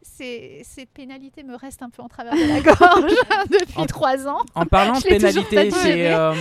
[0.02, 3.12] ces, ces pénalités me restent un peu en travers de la gorge
[3.50, 4.40] depuis En- trois ans.
[4.54, 6.34] En parlant de Je l'ai toujours pénalité, pas c'est, euh,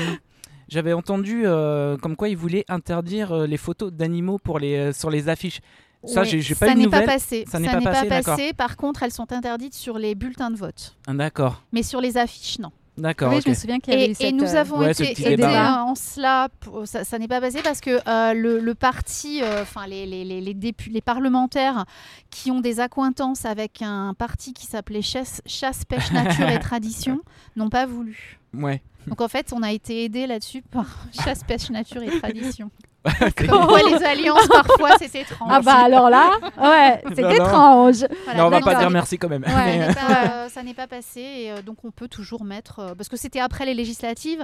[0.67, 4.93] j'avais entendu euh, comme quoi ils voulaient interdire euh, les photos d'animaux pour les, euh,
[4.93, 5.59] sur les affiches.
[6.05, 7.15] Ça, Oui, j'ai j'ai pas ça eu de n'est pas nouvelles.
[7.15, 7.45] passé.
[7.49, 8.37] Ça n'est pas passé, d'accord.
[8.57, 10.95] Par contre, elles sont interdites sur les bulletins de vote.
[11.07, 12.71] Ah, D'accord, Mais sur les affiches, non.
[12.95, 13.31] d'accord.
[13.31, 13.43] Oui, ok.
[13.45, 15.01] je me souviens qu'il y avait Et, eu et cette, nous euh, avons Ouais, ce
[15.01, 15.83] été petit aidés débat.
[15.83, 16.49] en cela.
[16.59, 20.05] pour- ça ça n'est pas passé parce que euh, le, le parti, euh, enfin les,
[20.05, 21.85] les, les, les, dépu- les parlementaires
[22.29, 27.19] qui ont des accointances avec un parti qui s'appelait Chasse, Chasse, Pêche, Nature et Tradition
[27.55, 28.37] n'ont pas voulu.
[28.53, 28.83] Ouais.
[29.07, 32.71] Donc en fait, on a été aidés là-dessus par Chasse, Pêche, Nature et Tradition.
[33.37, 35.49] Comme quoi les alliances, parfois, c'est étrange.
[35.51, 38.05] Ah bah alors là, ouais, c'est étrange.
[38.25, 39.43] Voilà, Non, on va pas dire n'est- merci quand même.
[39.45, 42.07] ça Mais, n'est euh, pas, euh, ça n'est pas passé et euh, donc on peut
[42.07, 44.43] toujours mettre euh, parce que c'était après les législatives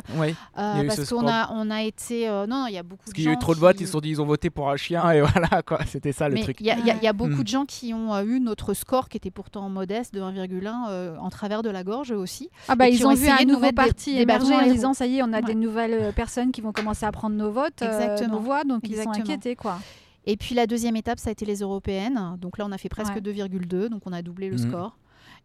[0.58, 3.02] euh, eu parce ce qu'on a on a été euh, non il y a beaucoup
[3.04, 4.10] Parce de qu'il y a gens eu trop de qui- votes, ils se sont dit
[4.10, 5.80] ils ont voté pour un chien et voilà quoi.
[5.88, 6.58] C'était ça le mais truc.
[6.60, 7.44] il y, a- y y beaucoup Hmm.
[7.44, 11.16] de gens qui ont euh, eu notre score qui était pourtant modeste de 1,1 euh,
[11.18, 12.50] en travers de la gorge aussi.
[12.68, 15.24] Ah bah ils ont ont vu un nouveau parti émerger en disant ça y est,
[15.24, 18.38] on a des nouvelles euh, personnes qui vont commencer à prendre nos votes, euh, Exactement.
[18.68, 19.24] Donc ils sont Exactement.
[19.26, 19.80] inquiétés quoi.
[20.26, 22.38] Et puis la deuxième étape ça a été les européennes.
[22.40, 23.22] Donc là on a fait presque Ouais.
[23.22, 24.70] 2,2 donc on a doublé le Mhm.
[24.70, 24.98] score.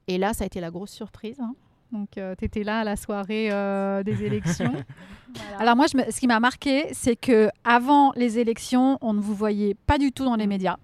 [0.09, 1.41] Et là ça a été la grosse surprise.
[1.41, 1.55] hein.
[1.93, 4.73] Donc tu étais là à la soirée euh, des élections.
[5.35, 5.59] Voilà.
[5.61, 9.21] Alors moi, je me- ce qui m'a marqué, c'est que avant les élections, on ne
[9.21, 10.77] vous voyait pas du tout dans les médias.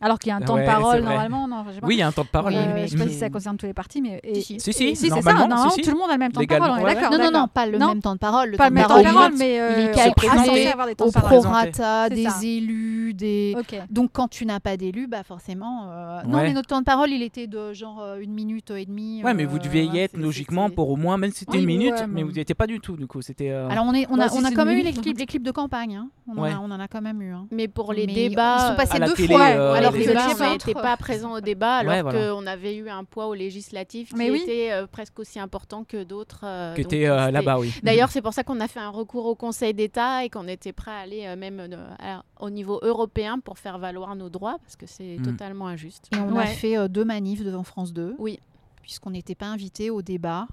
[0.00, 1.48] Alors qu'il y a un temps Ouais, de parole normalement.
[1.48, 1.64] Non.
[1.82, 2.52] Oui, il y a un temps de parole.
[2.52, 4.42] Oui, Euh, mais je sais pas si ça concerne tous les partis, mais et- Si,
[4.42, 4.60] si.
[4.60, 5.32] Si, si, si, c'est ça.
[5.46, 5.82] Non, si, si.
[5.82, 6.70] tout le monde a le même temps de parole.
[6.70, 7.10] On est ouais, d'accord.
[7.12, 7.88] Non, non, non, pas le Non.
[7.88, 8.50] même temps de parole.
[8.50, 10.54] Le Pas temps le même temps de parole, il- mais il est euh, calculé on
[10.54, 11.28] est avoir des temps au de parole.
[11.38, 11.70] représenté.
[11.72, 12.38] prorata des ça.
[12.44, 13.56] élus, des...
[13.90, 15.86] Donc quand tu n'as pas d'élus, bah forcément...
[15.90, 18.84] euh, Non, mais notre temps de parole, il était de genre euh, une minute et
[18.86, 19.22] demie.
[19.24, 21.66] Ouais, mais vous deviez y être logiquement pour au moins, même si c'était Oui, une
[21.66, 23.22] minute, mais vous n'y étiez pas du tout du coup.
[23.22, 23.50] C'était.
[23.50, 25.96] Alors on, est, on Bah, a, on quand même eu les clips, de campagne.
[25.96, 26.08] hein.
[26.28, 27.32] On, en a, on en a quand même eu.
[27.32, 27.46] hein.
[27.50, 29.87] Mais pour les débats, Ils sont passés deux fois.
[29.88, 32.30] Alors les que n'était pas présents au débat, alors Ouais, voilà.
[32.32, 34.40] qu'on avait eu un poids aux législatives qui Mais oui.
[34.42, 36.40] était euh, presque aussi important que d'autres.
[36.44, 37.72] euh, qui donc était euh, là-bas, oui.
[37.82, 40.72] D'ailleurs, c'est pour ça qu'on a fait un recours au Conseil d'État et qu'on était
[40.72, 44.58] prêt à aller euh, même euh, à- au niveau européen pour faire valoir nos droits,
[44.62, 45.22] parce que c'est Mm.
[45.22, 46.08] totalement injuste.
[46.14, 48.14] Et on a fait euh, deux manifs devant France 2.
[48.18, 48.38] Oui.
[48.82, 50.46] Puisqu'on n'était pas invité au débat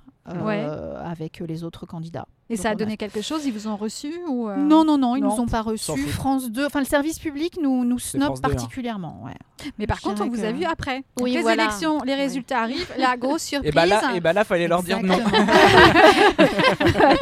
[0.44, 0.66] Ouais.
[1.04, 2.26] avec les autres candidats.
[2.50, 4.84] Et Donc, ça a on donné quelque chose Ils vous ont reçu ou euh, Non,
[4.86, 5.36] non, non, ils non.
[5.36, 5.98] nous ont pas reçus.
[6.10, 8.52] France 2, enfin le service public nous, nous snob France 2, hein.
[8.54, 9.22] particulièrement.
[9.26, 9.34] ouais.
[9.80, 11.04] Mais par Je contre, on vous a vu après.
[11.20, 11.64] Oui, les voilà.
[11.64, 12.92] élections, les résultats arrivent.
[13.00, 13.70] La grosse surprise.
[13.72, 15.18] Et bah là, et bah là, fallait leur dire non.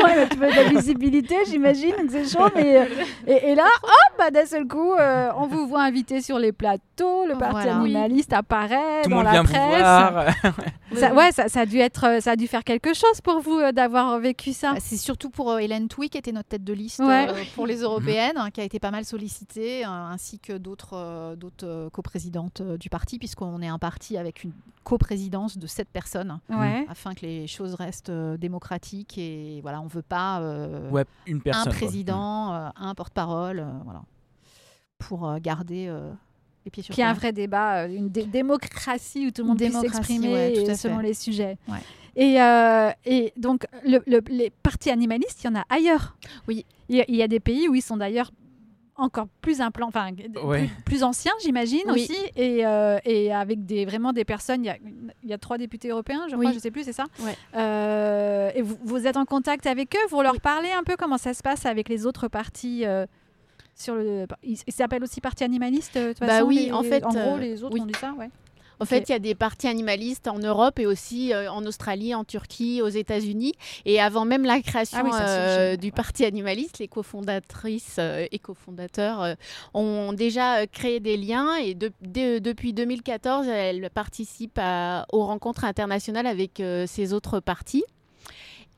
[0.03, 2.49] Ouais, tu veux de la visibilité, j'imagine, que c'est chaud.
[2.55, 2.85] Mais euh,
[3.27, 6.51] et, et là, hop, bah, d'un seul coup, euh, on vous voit invité sur les
[6.51, 7.25] plateaux.
[7.27, 7.75] Le parti Voilà.
[7.77, 9.79] animaliste apparaît Tout le dans monde la vient vous presse.
[9.79, 10.25] voir.
[10.95, 13.39] Ça, ouais, ça, ça a dû être, euh, ça a dû faire quelque chose pour
[13.39, 14.73] vous euh, d'avoir vécu ça.
[14.73, 17.27] Bah, C'est surtout pour euh, Hélène Touy qui était notre tête de liste Ouais.
[17.29, 20.93] euh, pour les européennes, hein, qui a été pas mal sollicitée, euh, ainsi que d'autres
[20.95, 24.51] euh, d'autres euh, coprésidentes euh, du parti, puisqu'on est un parti avec une
[24.83, 26.85] coprésidence de sept personnes, Ouais.
[26.89, 31.41] afin que les choses restent euh, démocratiques et voilà, on veut pas euh, Ouais, une
[31.41, 31.69] personne.
[31.71, 34.01] un président, euh, un porte-parole, euh, voilà,
[34.99, 36.11] pour euh, garder euh,
[36.65, 39.47] les pieds sur Qui a un vrai débat, euh, une dé- démocratie où tout le
[39.49, 41.57] monde puisse Démocratie, s'exprimer ouais, euh, selon les sujets.
[41.67, 41.79] Ouais.
[42.15, 46.15] Et, euh, et donc, le- le- les partis animalistes, il y en a ailleurs.
[46.47, 46.65] Oui.
[46.89, 48.31] Il y, a, il y a des pays où ils sont d'ailleurs
[48.95, 50.11] encore plus enfin
[50.43, 50.67] Ouais.
[50.67, 52.03] plus, plus anciens, j'imagine Oui.
[52.03, 54.63] aussi, et, euh, et avec des vraiment des personnes.
[54.63, 54.77] Il y a,
[55.23, 56.53] il y a trois députés européens, je crois, Oui.
[56.53, 57.05] je sais plus, c'est ça?
[57.21, 57.35] Ouais.
[57.55, 60.95] Euh, et vous, vous êtes en contact avec eux, vous leur parlez un peu?
[60.95, 62.85] Comment ça se passe avec les autres partis.
[62.85, 63.07] euh,
[63.75, 65.97] sur le, ils ils s'appellent aussi partis animalistes.
[65.97, 67.81] de toute Bah façon, oui, les- en fait, en gros, euh, les autres oui.
[67.81, 68.29] ont dit ça, ouais.
[68.79, 72.13] En fait, il y a des partis animalistes en Europe et aussi euh, en Australie,
[72.15, 73.53] en Turquie, aux États-Unis.
[73.85, 78.39] Et avant même la création Ah oui, euh, du parti animaliste, les cofondatrices euh, et
[78.39, 79.35] cofondateurs
[79.73, 81.55] ont déjà créé des liens.
[81.55, 87.83] Et de- de- depuis 2014, elles participent à- aux rencontres internationales avec ces autres partis.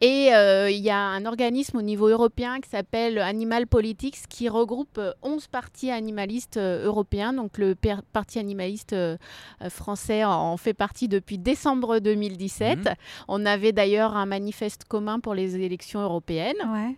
[0.01, 4.49] Et euh, il y a un organisme au niveau européen qui s'appelle Animal Politics qui
[4.49, 7.31] regroupe euh, 11 partis animalistes euh, européens.
[7.31, 7.75] Donc le
[8.11, 9.15] parti animaliste euh,
[9.61, 12.79] euh, français en- fait partie depuis décembre 2017.
[12.79, 12.93] Mhm.
[13.29, 16.57] On avait d'ailleurs un manifeste commun pour les élections européennes.
[16.67, 16.95] Ouais.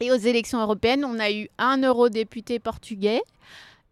[0.00, 3.20] Et aux élections européennes, on a eu un eurodéputé portugais,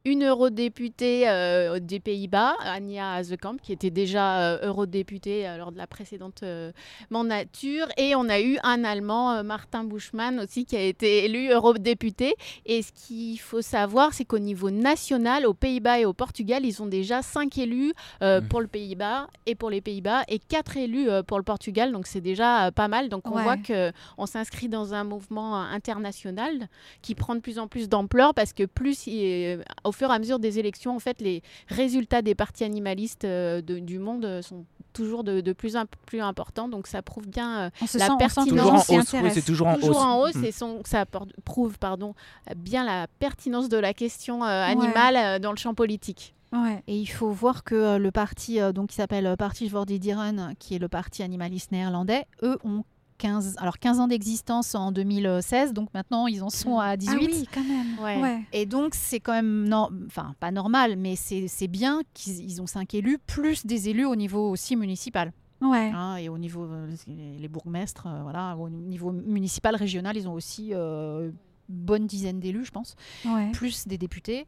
[0.07, 5.77] une eurodéputée euh, des Pays-Bas, Anja Hazekamp, qui était déjà euh, eurodéputée euh, lors de
[5.79, 6.71] la précédente euh,
[7.11, 11.51] mandature, et on a eu un Allemand, euh, Martin Buschmann aussi, qui a été élu
[11.51, 12.37] eurodéputé.
[12.67, 16.81] Et ce qu'il faut savoir, c'est qu'au niveau national, aux Pays-Bas et au Portugal, ils
[16.83, 17.93] ont déjà cinq élus
[18.23, 18.49] euh, Mhm.
[18.49, 21.91] pour le Pays-Bas et pour les Pays-Bas, et quatre élus euh, pour le Portugal.
[21.91, 23.09] Donc c'est déjà euh, pas mal.
[23.09, 23.43] Donc on Ouais.
[23.43, 26.69] voit que on s'inscrit dans un mouvement international
[27.03, 30.15] qui prend de plus en plus d'ampleur parce que plus, il est- au fur et
[30.15, 34.25] à mesure des élections, en fait, les résultats des partis animalistes euh, de- du monde
[34.25, 36.69] euh, sont toujours de, de plus en plus importants.
[36.69, 38.49] Donc ça prouve bien euh, La sent, pertinence.
[38.49, 39.15] Toujours gens en hausse.
[39.23, 40.05] Oui, c'est toujours en toujours hausse.
[40.05, 40.45] en hausse Mm.
[40.45, 41.05] et son- ça
[41.45, 42.15] prouve pardon,
[42.57, 46.35] bien la pertinence de la question euh, animale euh, dans le champ politique.
[46.53, 46.83] Ouais.
[46.87, 49.99] Et il faut voir que euh, le parti euh, donc, qui s'appelle Parti voor die
[49.99, 52.85] Dieren, qui est le parti animaliste néerlandais, eux ont
[53.17, 57.15] 15, alors 15 ans d'existence en 2016, donc maintenant ils en sont à 18.
[57.15, 57.99] Ah oui, quand même.
[58.03, 58.21] Ouais.
[58.21, 58.43] Ouais.
[58.53, 62.67] Et donc c'est quand même, non, enfin pas normal, mais c'est bien qu'ils ils ont
[62.67, 65.33] 5 élus, plus des élus au niveau aussi municipal.
[65.63, 65.91] Ouais.
[65.95, 70.35] hein, et au niveau, euh, les bourgmestres, euh, voilà, au niveau municipal, régional, ils ont
[70.35, 71.31] aussi euh,
[71.71, 73.51] bonne dizaine d'élus, je pense, ouais.
[73.53, 74.47] plus des députés.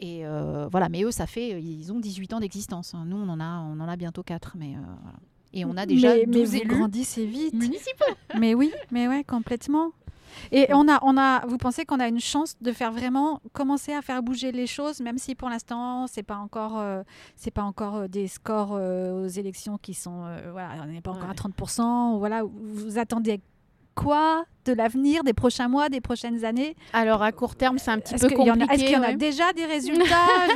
[0.00, 2.94] Et euh, voilà, mais eux, ça fait, ils ont 18 ans d'existence.
[2.94, 3.04] hein.
[3.06, 5.18] Nous, on en a, on en a bientôt 4, mais voilà.
[5.52, 7.54] Et on a déjà mais, 12 mais élus grandissez vite.
[7.54, 8.04] municipaux.
[8.38, 9.90] mais oui, mais ouais, complètement.
[10.52, 13.92] Et on a, on a, vous pensez qu'on a une chance de faire vraiment commencer
[13.92, 17.02] à faire bouger les choses, même si pour l'instant c'est pas encore, euh,
[17.34, 21.00] c'est pas encore euh, des scores euh, aux élections qui sont, euh, voilà, on n'est
[21.00, 21.30] pas encore Ouais.
[21.30, 22.14] à 30%.
[22.14, 23.40] ou Voilà, vous attendez
[23.96, 27.98] quoi de l'avenir, des prochains mois, des prochaines années Alors à court terme, c'est un
[27.98, 28.70] petit Est-ce peu qu'il y en compliqué.
[28.70, 29.16] a, est-ce qu'il y en a ouais.
[29.16, 30.04] déjà des résultats?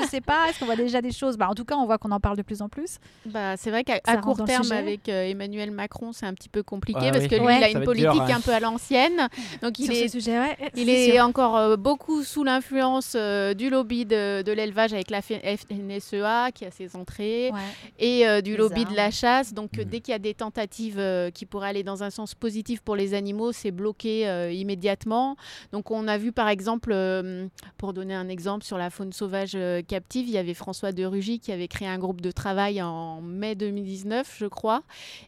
[0.03, 0.48] Je sais pas.
[0.48, 1.37] Est-ce qu'on voit déjà des choses?
[1.37, 2.98] Bah, En tout cas, on voit qu'on en parle de plus en plus.
[3.27, 7.00] Bah, c'est vrai qu'à court terme, avec euh, Emmanuel Macron, c'est un petit peu compliqué
[7.03, 7.29] Ah parce oui.
[7.29, 7.59] que lui, Ouais.
[7.59, 9.29] il a une dur, politique un peu à l'ancienne.
[9.62, 13.55] Donc il sur est ce sujet, ouais, Il est encore euh, beaucoup sous l'influence euh,
[13.55, 17.61] du lobby de, de l'élevage avec la FNSEA qui a ses entrées Ouais.
[17.98, 19.53] et euh, du lobby de la chasse.
[19.55, 19.85] Donc Mhm.
[19.85, 22.96] dès qu'il y a des tentatives euh, qui pourraient aller dans un sens positif pour
[22.96, 25.37] les animaux, c'est bloqué euh, immédiatement.
[25.73, 27.47] Donc on a vu par exemple, euh,
[27.79, 31.05] pour donner un exemple sur la faune sauvage euh, captive, il y avait François de
[31.05, 34.83] Rugy qui avait créé un groupe de travail en mai 2019, je crois,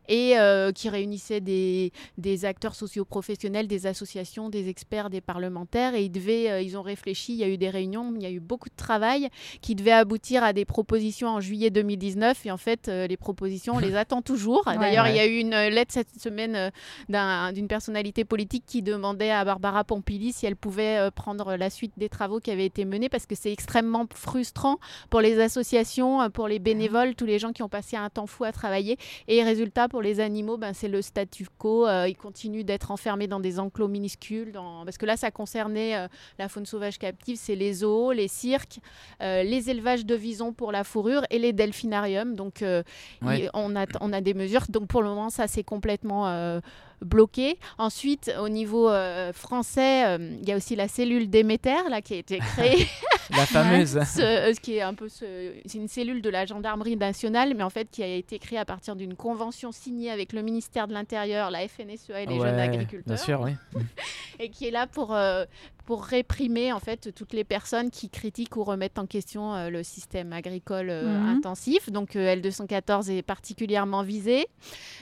[0.08, 0.34] et
[0.74, 5.94] qui réunissait des, des acteurs socioprofessionnels, des associations, des experts, des parlementaires.
[5.94, 8.30] Et ils, devaient, ils ont réfléchi, il y a eu des réunions, il y a
[8.30, 9.28] eu beaucoup de travail
[9.60, 12.46] qui devait aboutir à des propositions en juillet 2019.
[12.46, 14.62] Et en fait, les propositions, on les attend toujours.
[14.66, 14.78] Ouais.
[14.78, 16.70] D'ailleurs, il y a eu une lettre cette semaine
[17.08, 21.56] d'un- d'une personnalité politique politique qui demandait à Barbara Pompili si elle pouvait euh, prendre
[21.56, 24.78] la suite des travaux qui avaient été menés parce que c'est extrêmement frustrant
[25.10, 28.26] pour les associations, euh, pour les bénévoles, tous les gens qui ont passé un temps
[28.26, 28.96] fou à travailler.
[29.28, 31.86] Et résultat, pour les animaux, ben, c'est le statu quo.
[31.86, 34.52] Euh, ils continuent d'être enfermés dans des enclos minuscules.
[34.52, 34.84] Dans...
[34.84, 38.78] Parce que là, ça concernait euh, la faune sauvage captive, c'est les zoos, les cirques,
[39.22, 42.34] euh, les élevages de visons pour la fourrure et les delphinariums.
[42.34, 42.82] Donc, euh,
[43.22, 43.48] Ouais.
[43.54, 44.64] on, a, on a des mesures.
[44.68, 46.60] Donc, pour le moment, ça, c'est complètement euh,
[47.02, 47.58] bloqué.
[47.78, 52.14] Ensuite, au niveau euh, français, euh, il y a aussi la cellule Déméter, là, qui
[52.14, 52.86] a été créée.
[53.30, 53.98] La fameuse.
[54.14, 57.54] Ce- euh, ce qui est un peu ce- c'est une cellule de la gendarmerie nationale,
[57.56, 60.86] mais en fait qui a été créée à partir d'une convention signée avec le ministère
[60.86, 63.50] de l'Intérieur, la FNSEA et les jeunes agriculteurs, Bien sûr, oui.
[64.38, 65.12] et qui est là pour
[65.86, 69.82] pour réprimer en fait toutes les personnes qui critiquent ou remettent en question euh, le
[69.82, 71.28] système agricole euh, Mhm.
[71.38, 71.90] intensif.
[71.90, 74.46] Donc euh, L214 est particulièrement visé.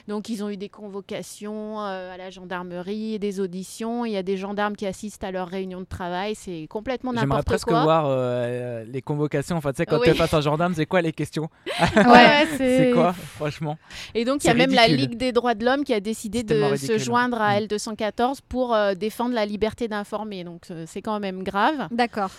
[0.07, 4.05] Donc ils ont eu des convocations euh, à la gendarmerie, des auditions.
[4.05, 6.35] Il y a des gendarmes qui assistent à leurs réunions de travail.
[6.35, 7.83] C'est complètement J'aimerais n'importe presque quoi.
[7.83, 9.57] voir euh, les convocations.
[9.57, 10.11] Enfin, tu sais, quand Oui.
[10.11, 11.49] tu passes un gendarme, c'est quoi les questions?
[11.95, 13.77] Ouais, C'est quoi, franchement?
[14.13, 14.85] Et donc, il y a même la.
[14.87, 17.63] Ligue des droits de l'homme qui a décidé de se joindre à Mm.
[17.65, 20.43] L214 pour euh, défendre la liberté d'informer.
[20.43, 21.87] Donc, c'est quand même grave.
[21.91, 22.31] D'accord.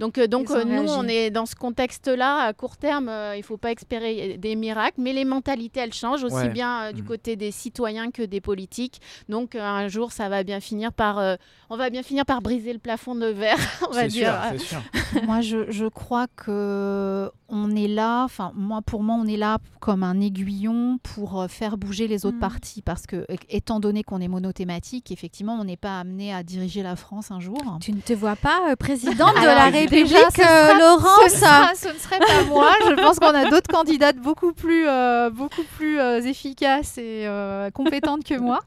[0.00, 2.38] Donc, euh, donc euh, nous, on est dans ce contexte-là.
[2.46, 5.92] À court terme, euh, il ne faut pas espérer des miracles, mais les mentalités, elles
[5.94, 6.48] changent aussi Ouais.
[6.48, 7.06] bien euh, du Mm.
[7.06, 9.00] côté des citoyens que des politiques.
[9.28, 11.36] Donc, euh, un jour, ça va bien finir par, euh,
[11.70, 13.56] on va bien finir par briser le plafond de verre,
[13.88, 14.32] on va dire.
[14.32, 14.82] sûr, c'est sûr.
[15.26, 18.24] moi, je, je crois que on est là.
[18.24, 22.36] Enfin, moi, pour moi, on est là comme un aiguillon pour faire bouger les autres
[22.36, 22.40] Mhm.
[22.40, 26.82] parties, parce que étant donné qu'on est monothématique, effectivement, on n'est pas amené à diriger
[26.82, 27.58] la France un jour.
[27.80, 29.54] Tu ne te vois pas euh, présidente de Alors,
[29.86, 32.70] déjà, République, ce sera- Laurence ce, sera- ce ne serait pas moi.
[32.88, 37.70] Je pense qu'on a d'autres candidates beaucoup plus, euh, beaucoup plus euh, efficaces et euh,
[37.70, 38.60] compétentes que moi.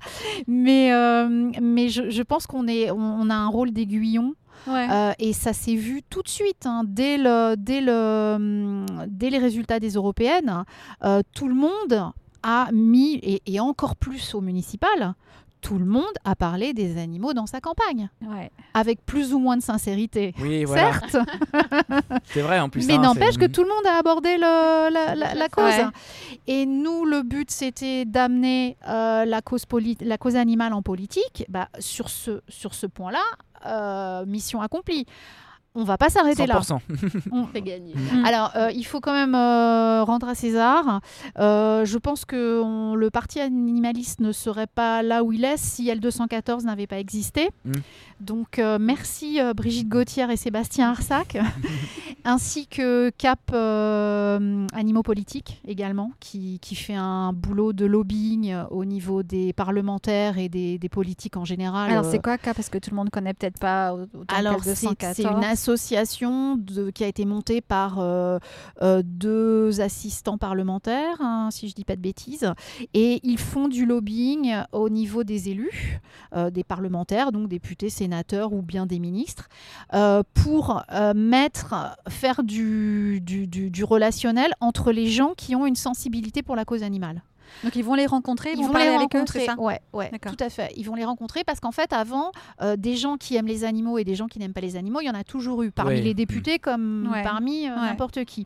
[0.48, 4.34] Mais, euh, mais je, je pense qu'on est, on, on a un rôle d'aiguillon.
[4.68, 4.88] Ouais.
[4.92, 9.30] Euh, et ça s'est vu tout de suite, hein, dès, le, dès, le, hum, dès
[9.30, 10.64] les résultats des européennes.
[11.06, 12.12] euh, tout le monde
[12.44, 15.14] a mis, et, et encore plus au municipal,
[15.62, 18.52] tout le monde a parlé des animaux dans sa campagne, Ouais.
[18.74, 20.34] avec plus ou moins de sincérité.
[20.40, 20.92] Oui, voilà.
[20.94, 21.18] Certes,
[22.26, 22.86] C'est vrai en plus.
[22.88, 25.64] mais hein, n'empêche que tout le monde a abordé le- la, la- la cause.
[25.66, 25.86] Ouais.
[26.48, 29.64] Et nous, le but, c'était d'amener euh, la, cause
[30.02, 31.46] la cause animale en politique.
[31.50, 33.24] Bah, sur ce, sur ce point-là,
[33.66, 35.06] euh, mission accomplie.
[35.80, 36.60] On va pas s'arrêter là.
[36.60, 36.80] 100%.
[37.32, 37.94] On- C'est gagné.
[37.94, 38.26] Mm.
[38.26, 41.02] alors, euh, il faut quand même euh, rendre à César.
[41.40, 45.58] Euh, je pense que on- le parti animaliste ne serait pas là où il est
[45.58, 47.50] si L214 n'avait pas existé.
[47.66, 47.72] Mm.
[48.22, 51.38] Donc, euh, merci euh, Brigitte Gauthier et Sébastien Arsac,
[52.26, 58.86] ainsi que Cap euh, Animaux Politiques également, qui, qui fait un boulot de lobbying au
[58.86, 61.92] niveau des parlementaires et des, des politiques en général.
[61.92, 64.36] Alors, Euh, c'est quoi, K Parce que tout le monde connaît peut-être pas au- autant
[64.36, 65.16] alors, que c'est 214.
[65.16, 66.58] c'est une association
[66.94, 68.40] qui a été montée par euh,
[68.82, 72.54] euh, deux assistants parlementaires, hein, si je dis pas de bêtises,
[72.94, 76.00] et ils font du lobbying au niveau des élus,
[76.36, 79.50] euh, des parlementaires, donc députés, sénateurs ou bien des ministres,
[80.34, 80.84] pour
[81.16, 81.76] mettre,
[82.08, 86.84] faire du, du- du relationnel entre les gens qui ont une sensibilité pour la cause
[86.84, 87.22] animale.
[87.64, 89.46] Donc, ils vont les rencontrer, ils, Ils vont, vont parler les avec eux, rencontrer.
[89.46, 90.72] ça ouais, ouais, tout à fait.
[90.78, 92.32] Ils vont les rencontrer parce qu'en fait, avant,
[92.62, 95.00] euh, des gens qui aiment les animaux et des gens qui n'aiment pas les animaux,
[95.02, 96.02] il y en a toujours eu parmi Ouais.
[96.02, 97.24] les députés comme Ouais.
[97.24, 97.82] parmi euh, Ouais.
[97.82, 98.46] n'importe qui.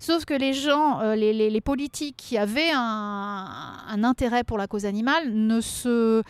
[0.00, 3.46] Sauf que les gens, euh, les, les- les politiques qui avaient un,
[3.88, 6.22] un intérêt pour la cause animale ne se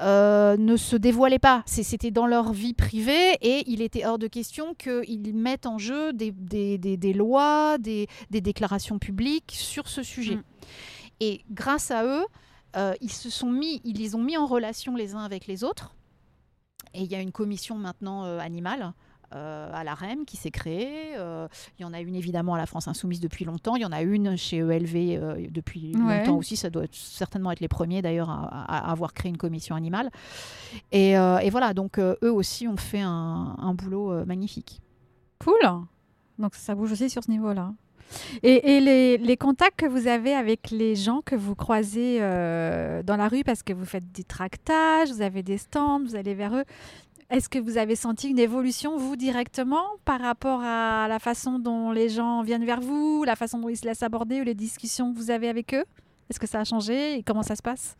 [0.00, 1.62] euh, ne se dévoilaient pas.
[1.64, 6.12] C'était dans leur vie privée et il était hors de question qu'ils mettent en jeu
[6.12, 10.34] des, des- des- des lois, des, des déclarations publiques sur ce sujet.
[10.36, 10.42] Mm.
[11.20, 12.24] Et grâce à eux,
[12.76, 15.64] euh, ils se sont mis, ils les ont mis en relation les uns avec les
[15.64, 15.94] autres.
[16.94, 18.92] Et il y a une commission maintenant euh, animale.
[19.34, 21.14] euh, à la REM qui s'est créée.
[21.18, 21.46] Euh,
[21.78, 23.76] il y en a une évidemment à la France Insoumise depuis longtemps.
[23.76, 26.20] Il y en a une chez ELV euh, depuis Ouais.
[26.20, 26.56] longtemps aussi.
[26.56, 30.10] Ça doit être- certainement être les premiers d'ailleurs à, avoir créé une commission animale.
[30.92, 34.80] Et, et voilà, donc eux aussi ont fait un, un boulot magnifique.
[35.40, 35.60] Cool.
[36.38, 37.74] Donc ça bouge aussi sur ce niveau-là.
[38.42, 43.28] Et, les contacts que vous avez avec les gens que vous croisez euh, dans la
[43.28, 46.64] rue, parce que vous faites des tractages, vous avez des stands, vous allez vers eux,
[47.30, 51.92] est-ce que vous avez senti une évolution, vous, directement, par rapport à la façon dont
[51.92, 55.12] les gens viennent vers vous, la façon dont ils se laissent aborder ou les discussions
[55.12, 55.84] que vous avez avec eux?
[56.30, 57.18] Est-ce que ça a changé?
[57.18, 57.96] Et comment ça se passe?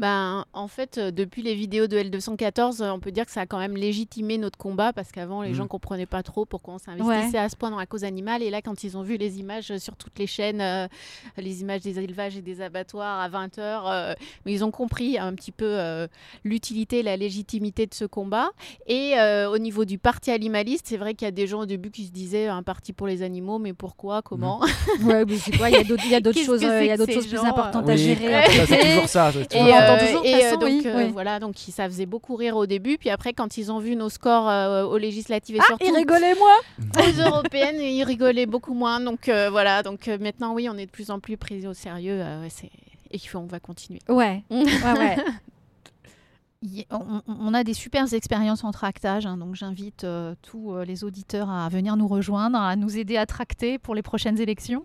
[0.00, 3.42] Ben, en fait, euh, depuis les vidéos de L214, euh, on peut dire que ça
[3.42, 5.54] a quand même légitimé notre combat parce qu'avant, les Mhm.
[5.56, 8.42] gens comprenaient pas trop pourquoi on s'investissait à ce point dans la cause animale.
[8.42, 10.88] Et là, quand ils ont vu les images euh, sur toutes les chaînes, euh,
[11.36, 15.66] les images des élevages et des abattoirs à 20h, ils ont compris un petit peu
[15.66, 16.06] euh,
[16.44, 18.52] l'utilité et la légitimité de ce combat.
[18.86, 21.66] Et euh, au niveau du parti animaliste, c'est vrai qu'il y a des gens au
[21.66, 24.60] début qui se disaient un parti pour les animaux, mais pourquoi, comment
[25.04, 26.86] Ouais, mais c'est quoi Il y a d'autres- il y a d'autres Qu'est-ce choses, il
[26.86, 28.34] y a d'autres choses plus importantes à Oui, gérer.
[28.34, 29.30] à c'est toujours ça.
[29.90, 31.10] l'entend euh, toujours, et, euh, façon, donc oui, euh, oui.
[31.12, 34.08] voilà, donc ça faisait beaucoup rire au début, puis après quand ils ont vu nos
[34.08, 34.46] scores
[34.90, 36.56] aux législatives et Ah, surtout il rigolait moi
[36.98, 39.00] aux européennes, ils rigolaient beaucoup moins.
[39.00, 42.22] Donc voilà, donc maintenant oui, on est de plus en plus pris au sérieux.
[42.48, 42.70] c'est
[43.12, 44.00] et on va continuer.
[44.08, 45.16] Ouais, ouais, ouais.
[46.90, 51.04] On, on a des super expériences en tractage, hein, donc j'invite euh, tous euh, les
[51.04, 54.84] auditeurs à venir nous rejoindre, à nous aider à tracter pour les prochaines élections.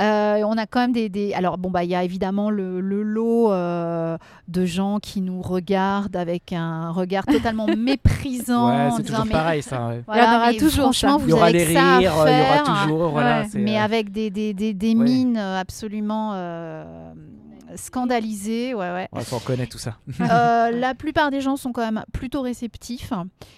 [0.00, 2.80] Euh, on a quand même des, des- alors bon bah il y a évidemment le,
[2.80, 4.16] le lot euh,
[4.48, 9.62] de gens qui nous regardent avec un regard totalement méprisant, Ouais, c'est toujours mais pareil,
[9.62, 9.88] ça.
[9.88, 10.02] ouais.
[10.06, 11.24] voilà, Il y aura toujours, franchement ça.
[11.24, 13.08] Il y vous aura à rires, il y aura toujours.
[13.10, 13.48] Voilà, Ouais.
[13.54, 15.04] mais euh, avec des, des, des, des Ouais.
[15.04, 16.32] mines euh, absolument
[17.76, 19.08] scandalisées, ouais ouais.
[19.12, 19.98] ouais, faut reconnaître tout ça.
[20.20, 23.12] Euh, la plupart des gens sont quand même plutôt réceptifs.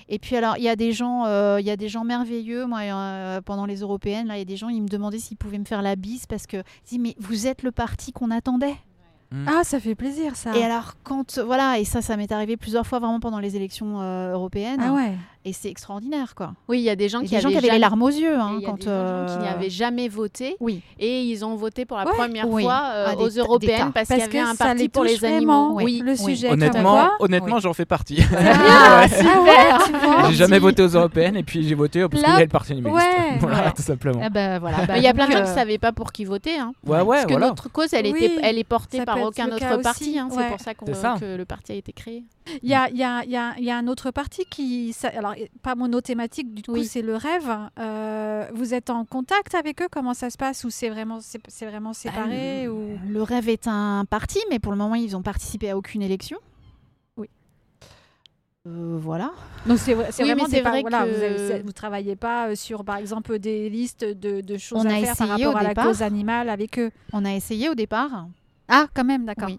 [0.09, 2.67] Et puis alors, il y a des gens, euh, il y a des gens merveilleux.
[2.67, 5.37] Moi, euh, pendant les européennes, là, il y a des gens, ils me demandaient s'ils
[5.37, 8.31] pouvaient me faire la bise parce que, ils disent, mais vous êtes le parti qu'on
[8.31, 8.77] attendait.
[9.47, 10.57] Ah, ça fait plaisir ça.
[10.57, 14.01] Et alors, quand voilà, et ça, ça m'est arrivé plusieurs fois vraiment pendant les élections
[14.01, 14.81] euh, européennes.
[14.83, 15.15] Ah ouais.
[15.45, 16.53] Et c'est extraordinaire, quoi.
[16.69, 18.57] Oui, il y a des gens qui gens qui avaient les larmes aux yeux hein,
[18.59, 18.79] il y a quand.
[18.79, 20.83] des gens qui euh, n'avaient jamais voté Oui.
[20.99, 22.13] et ils ont voté pour la Ouais.
[22.13, 22.65] première Oui.
[22.65, 25.75] fois euh, Ah, aux européennes parce, qu'il y avait un parti pour les animaux.
[25.81, 26.03] Oui.
[26.05, 26.51] le sujet.
[26.51, 27.63] Honnêtement, honnêtement, Oui.
[27.63, 28.19] j'en fais partie.
[28.37, 29.09] Ah, Ouais.
[29.09, 30.29] super, tu vois.
[30.29, 33.07] J'ai jamais voté aux européennes et puis j'ai voté parce qu'il y le parti animaliste.
[33.07, 33.39] ouais.
[33.41, 33.73] voilà, Ouais.
[33.75, 34.21] tout simplement.
[34.23, 34.79] Ah bah, voilà.
[34.79, 36.25] bah, Mais il y a plein de gens qui euh, ne savaient pas pour qui
[36.25, 36.59] voter.
[36.59, 36.73] Hein.
[36.87, 40.19] Ouais, ouais, Parce que notre cause, elle, est portée par aucun autre parti.
[40.19, 40.29] hein.
[40.31, 41.15] C'est pour ça.
[41.21, 42.25] que le parti a été créé.
[42.63, 44.45] Il y a, il y, a, il y, a, il y a un autre parti
[44.51, 46.85] qui, ça- alors pas monothématique, du coup Oui.
[46.87, 47.51] c'est le rêve.
[47.79, 49.89] Euh, vous êtes en contact avec eux?
[49.91, 50.65] Comment ça se passe?
[50.65, 52.99] Ou c'est vraiment, c'est, vraiment séparé le- ou...
[53.09, 56.39] Le rêve est un parti, mais pour le moment, ils n'ont participé à aucune élection.
[57.17, 57.29] Oui.
[58.67, 59.31] Euh, voilà.
[59.67, 62.97] Donc c'est, Oui, vraiment c'est vrai voilà, que- vous, vous travaillez pas euh, sur par
[62.97, 65.63] exemple des listes de, de choses On à a faire par essayé rapport au à
[65.63, 65.87] la départ.
[65.87, 66.91] cause animale avec eux.
[67.13, 68.27] On a essayé au départ.
[68.69, 69.49] Ah quand même, d'accord.
[69.49, 69.59] Oui.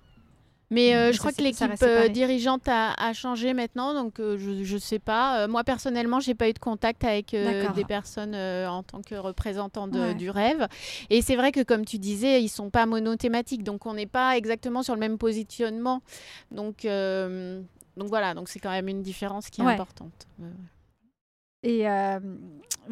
[0.72, 4.38] Mais euh, Mais je crois que l'équipe euh, dirigeante a, a changé maintenant, donc euh,
[4.38, 5.40] je ne sais pas.
[5.42, 9.88] Euh, moi, personnellement, j'ai pas eu de contact avec des personnes en tant que représentant
[9.88, 10.14] de- Ouais.
[10.14, 10.68] du rêve.
[11.10, 14.38] Et c'est vrai que, comme tu disais, ils sont pas monothématiques, donc on n'est pas
[14.38, 16.02] exactement sur le même positionnement.
[16.52, 19.74] Donc, donc voilà, donc c'est quand même une différence qui est Ouais.
[19.74, 20.28] importante.
[20.40, 20.48] Ouais.
[21.64, 22.20] Et euh,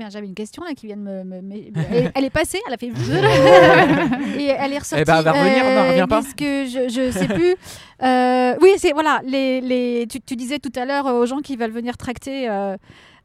[0.09, 1.23] j'avais une question là qui vient de me.
[1.23, 1.55] me- me-
[1.91, 2.87] elle, elle est passée, elle a fait.
[4.39, 5.01] et elle est ressortie.
[5.01, 6.21] Eh ben, elle va revenir, non, revient pas.
[6.21, 7.55] Parce que je, je sais plus.
[8.03, 9.21] Euh, oui, c'est voilà.
[9.25, 12.49] Les, les, tu, tu disais tout à l'heure euh, aux gens qui veulent venir tracter.
[12.49, 12.75] euh,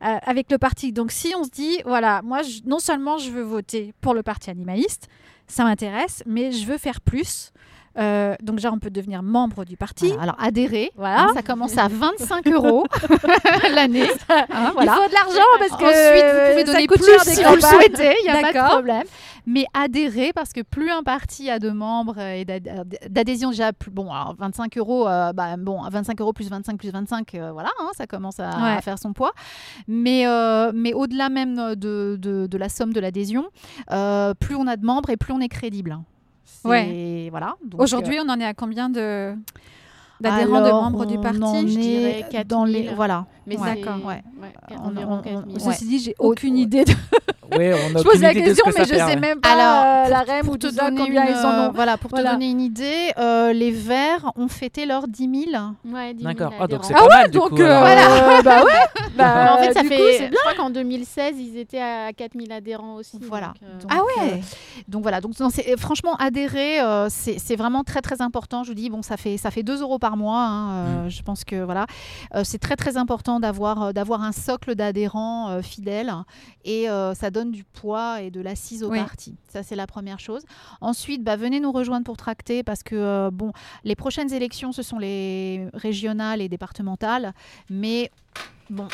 [0.04, 0.92] euh, avec le parti.
[0.92, 4.24] Donc si on se dit, voilà, moi, je- non seulement je veux voter pour le
[4.24, 5.06] parti animaliste,
[5.46, 7.52] ça m'intéresse, mais je veux faire plus.
[7.98, 10.08] Euh, donc déjà, on peut devenir membre du parti.
[10.08, 11.22] Voilà, alors adhérer, Voilà.
[11.24, 12.86] hein, ça commence à 25 euros
[13.74, 14.06] l'année.
[14.28, 14.92] Hein, voilà.
[14.96, 17.60] Il faut de l'argent parce que Ensuite, vous pouvez donner plus des si vous le
[17.60, 19.02] souhaitez, il n'y a pas de problème.
[19.46, 23.90] Mais adhérer, parce que plus un parti a de membres et d'ad- d'adhésion déjà, plus,
[23.90, 27.70] bon, alors 25 euros, euh, bah, bon, 25 euros plus 25 plus 25, euh, voilà,
[27.80, 28.76] hein, ça commence à, Ouais.
[28.76, 29.32] à faire son poids.
[29.88, 33.46] Mais, euh, mais au-delà même de, de, de la somme de l'adhésion,
[33.90, 35.98] euh, plus on a de membres et plus on est crédible.
[36.64, 37.28] Ouais.
[37.30, 37.56] Voilà.
[37.78, 39.34] Aujourd'hui, on en est à combien de
[40.20, 42.46] d'adhérents de membres du parti je est dirais 4000.
[42.46, 43.26] dans les voilà.
[43.46, 43.74] Mais Ouais.
[43.76, 44.22] D'accord, ouais.
[44.40, 45.56] ouais, On- environ on- 4000.
[45.60, 45.72] on- ouais.
[45.74, 46.84] Ceci dit, j'ai Au- aucune idée.
[46.84, 46.92] De...
[47.54, 49.16] Oui, on a je pose la question, que mais je fait, sais ouais.
[49.16, 51.44] même pas Alors, euh, pour- la REM pour ou te tout donner combien une, ils
[51.44, 51.72] en euh, ont.
[51.72, 52.30] Voilà, pour Voilà.
[52.30, 55.62] te donner une idée, euh, les Verts ont fêté leurs 10 000.
[55.84, 56.54] Ouais, 10 000 D'accord.
[56.58, 56.82] Ah, donc adhérents.
[56.84, 57.60] c'est Ah pas mal du Donc coup.
[57.60, 58.42] euh, alors.
[58.42, 58.70] bah ouais.
[59.18, 60.16] Bah, en fait, ça coup, fait.
[60.18, 63.18] c'est je crois qu'en 2016, ils étaient à 4000 adhérents aussi.
[63.20, 63.48] Voilà.
[63.48, 64.32] donc, euh, Ah ouais.
[64.32, 64.36] euh,
[64.88, 68.62] donc voilà, donc non, c'est- franchement adhérer, euh, c'est vraiment très très important.
[68.64, 70.38] Je vous dis bon, ça fait ça fait 2 euros par mois.
[70.40, 71.84] hein, euh, Je pense que voilà,
[72.34, 76.12] Euh, c'est très très important d'avoir euh, d'avoir un socle d'adhérents euh, fidèles
[76.64, 78.98] et euh, ça donne du poids et de l'assise au Oui.
[78.98, 79.36] parti.
[79.48, 80.42] Ça c'est la première chose.
[80.80, 83.52] Ensuite, bah, venez nous rejoindre pour tracter parce que bon,
[83.84, 87.32] les prochaines élections ce sont les régionales et départementales,
[87.70, 88.10] mais
[88.70, 88.88] Bon,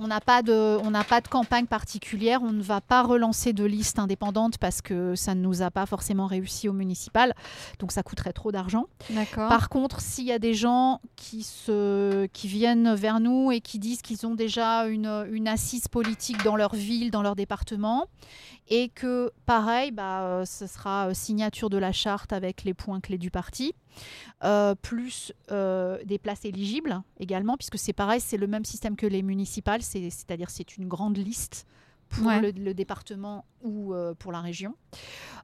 [0.00, 2.40] on- n'a pas de, on n'a pas de campagne particulière.
[2.42, 5.86] On ne va pas relancer de liste indépendante parce que ça ne nous a pas
[5.86, 7.34] forcément réussi au municipal,
[7.78, 8.86] donc ça coûterait trop d'argent.
[9.48, 13.78] Par contre, s'il y a des gens qui se, qui viennent vers nous et qui
[13.78, 18.06] disent qu'ils ont déjà une, une assise politique dans leur ville, dans leur département,
[18.68, 23.00] et que pareil, bah, euh, ce sera euh, signature de la charte avec les points
[23.00, 23.74] clés du parti,
[24.44, 29.22] euh, plus des places éligibles également, puisque c'est pareil, c'est le même système que les
[29.22, 31.66] municipales, c'est- c'est-à-dire c'est une grande liste
[32.12, 32.40] pour Ouais.
[32.40, 34.74] le, le département ou euh, pour la région.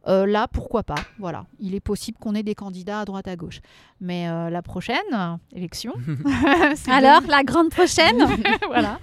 [0.07, 3.35] Euh, là, pourquoi pas Voilà, il est possible qu'on ait des candidats à droite à
[3.37, 3.61] gauche.
[4.01, 5.93] Mais euh, la prochaine euh, élection,
[6.89, 8.17] Alors, la grande prochaine
[8.67, 8.99] voilà,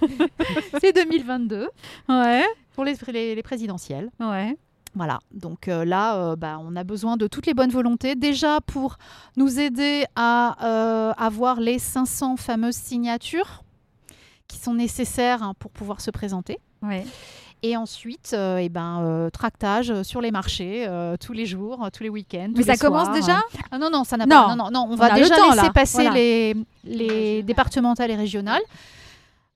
[0.80, 1.68] c'est 2022
[2.08, 2.44] Ouais,
[2.74, 4.10] pour les, les- les présidentielles.
[4.20, 4.56] ouais.
[4.94, 8.14] Voilà, donc euh, là, euh, bah, on a besoin de toutes les bonnes volontés.
[8.14, 8.96] Déjà pour
[9.36, 13.62] nous aider à euh, avoir les 500 fameuses signatures
[14.48, 16.58] qui sont nécessaires hein, pour pouvoir se présenter.
[16.80, 17.04] ouais.
[17.62, 21.88] Et ensuite, euh, eh ben, euh, tractage sur les marchés euh, tous les jours, euh,
[21.90, 22.52] tous les week-ends.
[22.54, 23.40] Mais ça commence déjà?
[23.70, 24.48] Ah non, non, ça n'a pas.
[24.48, 25.72] Non, non, non, on, On va le déjà temps, laisser là.
[25.72, 26.14] passer Voilà.
[26.14, 26.54] les,
[26.84, 28.62] les départementales et régionales.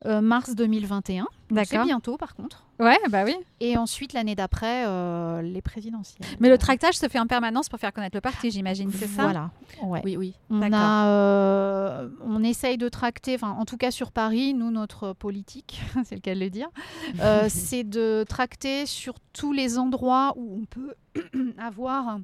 [0.06, 1.24] Euh, mars 2021.
[1.24, 1.84] Donc C'est D'accord.
[1.84, 2.64] bientôt, par contre.
[2.80, 3.36] Ouais, bah oui.
[3.60, 6.26] Et ensuite, l'année d'après, euh, les présidentielles.
[6.40, 9.22] Mais le tractage se fait en permanence pour faire connaître le parti, j'imagine, c'est ça?
[9.22, 9.50] Voilà.
[9.82, 10.00] Ouais.
[10.02, 10.34] Oui, oui.
[10.48, 15.12] On, a, euh, on essaye de tracter, enfin, en tout cas sur Paris, nous, notre
[15.12, 16.68] politique, c'est le cas de le dire,
[17.20, 20.94] euh, c'est de tracter sur tous les endroits où on peut
[21.58, 22.18] avoir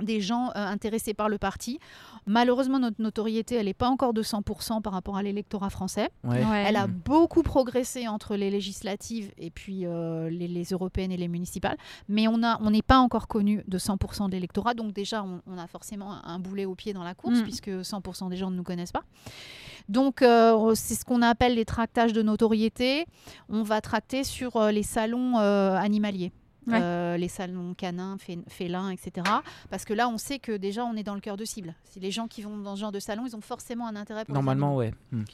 [0.00, 1.78] des gens euh, intéressés par le parti.
[2.26, 6.08] Malheureusement, notre notoriété, elle n'est pas encore de 100% par rapport à l'électorat français.
[6.24, 6.44] Ouais.
[6.44, 6.64] Ouais.
[6.66, 6.92] Elle a Mm.
[7.04, 11.76] beaucoup progressé entre les législatives et puis euh, les, les européennes et les municipales,
[12.08, 12.38] mais on
[12.70, 16.38] n'est pas encore connu de 100% de l'électorat, donc déjà on, on a forcément un,
[16.38, 17.42] boulet au pied dans la course Mm.
[17.42, 19.04] puisque 100% des gens ne nous connaissent pas.
[19.88, 23.04] Donc euh, c'est ce qu'on appelle les tractages de notoriété.
[23.48, 26.32] On va tracter sur euh, les salons euh, animaliers.
[26.66, 26.78] Ouais.
[26.80, 29.26] euh, les salons canins, fé- félins, etc.
[29.70, 31.74] Parce que là, on sait que déjà, on est dans le cœur de cible.
[31.84, 34.24] Si les gens qui vont dans ce genre de salon, ils ont forcément un intérêt
[34.24, 34.92] pour Normalement, ouais.
[35.10, 35.24] Mm.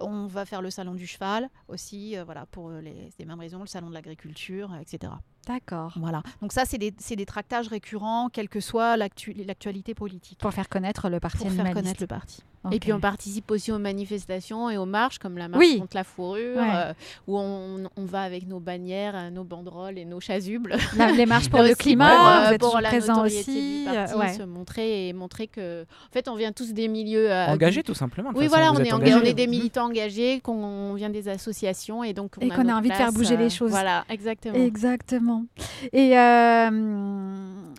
[0.00, 3.38] On va faire le salon du cheval aussi, euh, voilà, pour euh, les, les mêmes
[3.40, 5.12] raisons, le salon de l'agriculture, etc.
[5.46, 5.92] D'accord.
[5.96, 6.22] Voilà.
[6.42, 6.92] Donc ça, c'est des,
[7.26, 11.72] tractages récurrents, quelle que soit l'actu- l'actualité politique, Pour faire connaître le parti pour faire
[11.72, 12.42] connaître le parti.
[12.72, 15.78] Et puis on participe aussi aux manifestations et aux marches, comme la marche Oui.
[15.80, 16.68] contre la fourrure, Ouais.
[16.74, 16.92] euh,
[17.26, 20.76] où on, on va avec nos bannières, euh, nos banderoles et nos chasubles.
[20.98, 23.78] La- les marches pour le climat, pour, euh, vous êtes pour toujours la notoriété aussi.
[23.88, 24.34] du parti, ouais.
[24.34, 27.84] se montrer et montrer que, en fait, on vient tous des milieux euh, Engagé du-
[27.86, 28.28] tout simplement.
[28.34, 28.98] Oui, façon, voilà, on est, on
[29.32, 32.90] des militants engagés, qu'on vient des associations et donc on Et a qu'on a envie
[32.90, 33.70] de faire bouger les choses.
[33.70, 34.54] Voilà, exactement.
[34.62, 35.29] Exactement.
[35.92, 36.70] Et, euh,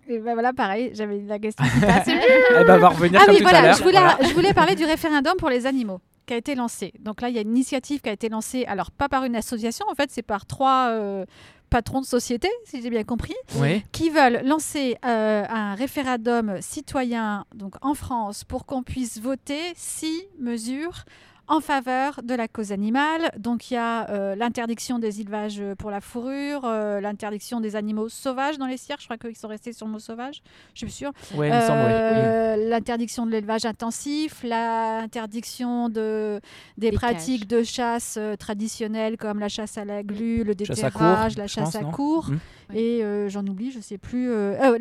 [0.08, 2.08] et ben voilà, pareil, j'avais la question qui passe.
[2.56, 3.76] Elle va revenir Ah comme oui, tout voilà, l'heure.
[3.78, 4.18] je voulais, Voilà.
[4.22, 6.94] je voulais parler du référendum pour les animaux qui a été lancé.
[7.00, 9.36] Donc là, il y a une initiative qui a été lancée, alors pas par une
[9.36, 11.26] association, en fait, c'est par trois euh,
[11.70, 13.84] patrons de société, si j'ai bien compris, Oui.
[13.92, 20.22] qui veulent lancer euh, un référendum citoyen donc en France pour qu'on puisse voter six
[20.40, 21.06] mesures
[21.52, 23.30] en faveur de la cause animale.
[23.38, 28.08] Donc il y a euh, l'interdiction des élevages pour la fourrure, euh, l'interdiction des animaux
[28.08, 30.42] sauvages dans les cirques, je crois qu'ils sont restés sur le mot sauvage,
[30.74, 31.12] je suis sûre.
[31.36, 31.50] Ouais.
[31.52, 36.40] Euh, L'interdiction de l'élevage intensif, l'interdiction de,
[36.78, 41.48] des Des pratiques de chasse traditionnelles comme la chasse à la glu, le déterrage, la
[41.48, 42.30] chasse pense, à cours.
[42.74, 44.30] Et euh, j'en oublie, je sais plus.
[44.32, 44.78] euh, euh,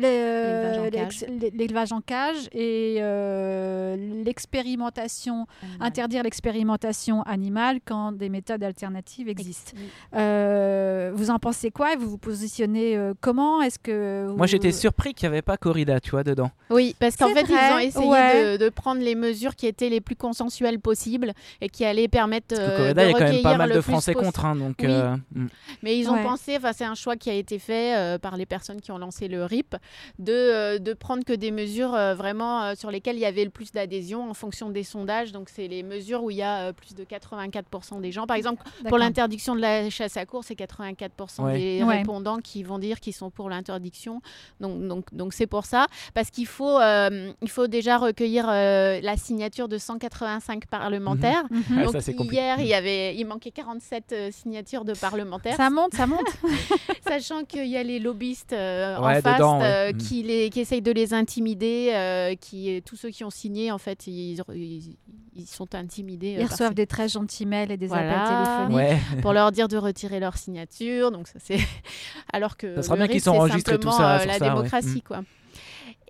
[1.53, 2.47] L'élevage en cage.
[2.47, 5.47] en et euh, l'expérimentation,
[5.79, 9.73] interdire l'expérimentation animale quand des méthodes alternatives existent.
[10.15, 11.95] Euh, vous en pensez quoi?
[11.95, 13.61] Vous vous positionnez euh, comment?
[13.61, 16.51] Est-ce que Moi, j'étais surpris qu'il n'y avait pas corrida, tu vois, dedans.
[16.69, 18.57] Oui, parce qu'en fait, ils ont essayé ouais.
[18.57, 22.47] de, de prendre les mesures qui étaient les plus consensuelles possibles et qui allaient permettre
[22.49, 24.45] Parce que euh, corrida, de il y a quand même pas mal de Français contre,
[24.45, 24.75] hein, donc.
[24.79, 24.87] Oui.
[24.89, 25.47] euh, mm.
[25.83, 26.23] Mais ils ont Ouais.
[26.23, 28.97] pensé, enfin c'est un choix qui a été fait euh, par les personnes qui ont
[28.97, 29.75] lancé le RIP,
[30.19, 33.43] de, euh, de prendre que des mesures euh, vraiment euh, sur lesquelles il y avait
[33.43, 35.31] le plus d'adhésion en fonction des sondages.
[35.31, 38.27] Donc c'est les mesures où il y a euh, plus de 84% des gens.
[38.27, 41.57] Par exemple, pour l'interdiction de la chasse à course, c'est 84% Ouais.
[41.57, 41.97] des Ouais.
[41.99, 44.21] répondants qui vont dire qu'ils sont pour l'interdiction.
[44.59, 48.99] Donc donc donc c'est pour ça, parce qu'il faut euh, il faut déjà recueillir euh,
[49.01, 51.43] la signature de 185 parlementaires.
[51.49, 51.83] Mhm.
[51.83, 52.41] Donc ça, c'est compliqué.
[52.41, 56.27] hier, il y avait, il manquait 47 euh, signatures de parlementaires, Ça monte, ça monte.
[57.07, 59.65] sachant qu'il y a les lobbyistes euh, Ouais, en face dedans, ouais.
[59.65, 59.97] euh, Mm.
[59.97, 63.77] qui, les, qui essayent de les intimider, euh, qui tous ceux qui ont signé, en
[63.77, 64.95] fait, ils, ils,
[65.35, 66.35] ils sont intimidés.
[66.39, 68.23] Ils reçoivent ces- des très gentils mails et des Voilà.
[68.23, 69.13] appels téléphoniques.
[69.15, 69.21] Ouais.
[69.21, 71.11] pour leur dire de retirer leur signature.
[71.11, 71.57] Donc ça c'est
[72.33, 75.01] alors que Ça sera bien qu'ils enregistrés, tout simplement, ça, euh, la ça, démocratie Mm.
[75.07, 75.23] quoi.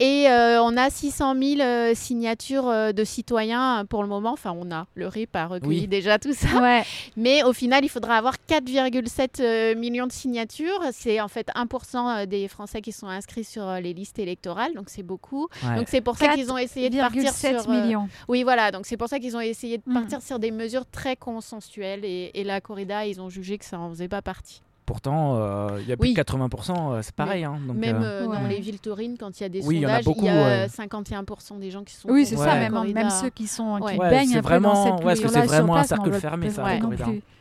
[0.03, 4.31] Et euh, on a 600 000 euh, signatures euh, de citoyens pour le moment.
[4.31, 4.87] Enfin, on a.
[4.95, 5.87] Le RIP a recueilli Oui.
[5.87, 6.47] déjà tout ça.
[6.59, 6.81] Ouais.
[7.15, 10.81] Mais au final, il faudra avoir 4,7 euh, millions de signatures.
[10.91, 14.73] C'est en fait 1% des Français qui sont inscrits sur les listes électorales.
[14.73, 15.47] Donc c'est beaucoup.
[15.63, 15.75] Ouais.
[15.75, 17.69] Donc c'est pour ça qu'ils ont essayé de partir 4,7 sur...
[17.69, 18.09] millions.
[18.27, 18.71] oui, voilà.
[18.71, 19.93] Donc c'est pour ça qu'ils ont essayé de Mm.
[19.93, 22.05] partir sur des mesures très consensuelles.
[22.05, 24.63] Et, et la corrida, ils ont jugé que ça en faisait pas partie.
[24.91, 26.13] Pourtant, euh, il y a plus Oui.
[26.13, 27.45] de 80%, euh, c'est pareil.
[27.45, 29.81] hein, donc, Même euh, dans les villes taurines, quand il y a des Oui, il
[29.81, 30.67] y en a sondages, beaucoup, il y a ouais.
[30.67, 33.97] 51% des gens qui sont Oui, c'est ça, même, ceux qui, sont, qui Ouais.
[33.97, 35.77] Ouais, baignent un peu dans vraiment- cette ouais, parce que culture-là c'est sur vraiment un
[35.77, 36.63] place, cercle fermé, ça.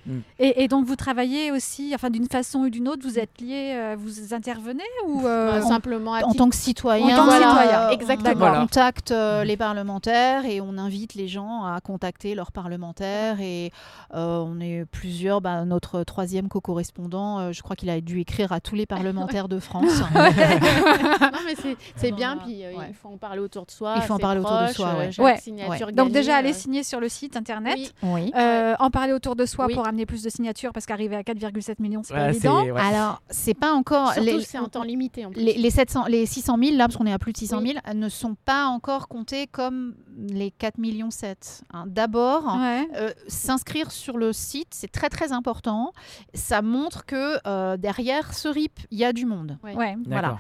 [0.07, 0.19] Mm.
[0.39, 3.75] Et, et donc vous travaillez aussi, enfin d'une façon ou d'une autre, vous êtes liés,
[3.77, 7.51] euh, vous intervenez ou euh, Bah, simplement En tant que citoyen, En tant que voilà,
[7.51, 8.35] citoyen, exactement.
[8.35, 8.61] on Voilà.
[8.61, 13.41] contacte euh, les parlementaires et on invite les gens à contacter leurs parlementaires.
[13.43, 13.73] Et
[14.13, 15.41] on est plusieurs.
[15.43, 19.49] bah, notre troisième co-correspondant, euh, je crois qu'il a dû écrire à tous les parlementaires
[19.49, 20.01] de France.
[20.15, 21.55] non, mais
[21.97, 22.87] c'est- bien, puis euh, ouais.
[22.89, 23.95] il faut en parler autour de soi.
[23.97, 25.13] Il faut en parler autour de soi, euh, ouais.
[25.13, 25.37] chaque Ouais.
[25.39, 27.91] signature donc déjà aller signer sur le site internet, oui.
[28.03, 28.33] oui.
[28.37, 29.75] euh, en parler autour de soi Oui.
[29.75, 32.65] pour amener plus de signatures parce qu'arriver à 4,7 millions c'est Ouais, pas évident.
[32.65, 32.81] ouais.
[32.81, 34.13] Alors, c'est pas encore.
[34.13, 35.41] Surtout les- que c'est en temps limité en plus.
[35.43, 37.75] Les, les 700, les 600 000, là, parce qu'on est à plus de 600 000,
[37.87, 37.95] Oui.
[37.97, 39.95] ne sont pas encore comptés comme
[40.29, 41.63] les 4 millions 7.
[41.73, 41.85] hein.
[41.87, 42.87] D'abord, Ouais.
[42.97, 45.93] euh, s'inscrire sur le site, c'est très très important.
[46.35, 49.59] Ça montre que euh, derrière ce RIP, il y a du monde.
[49.65, 49.75] Ouais.
[49.75, 49.97] Ouais.
[50.07, 50.39] Voilà.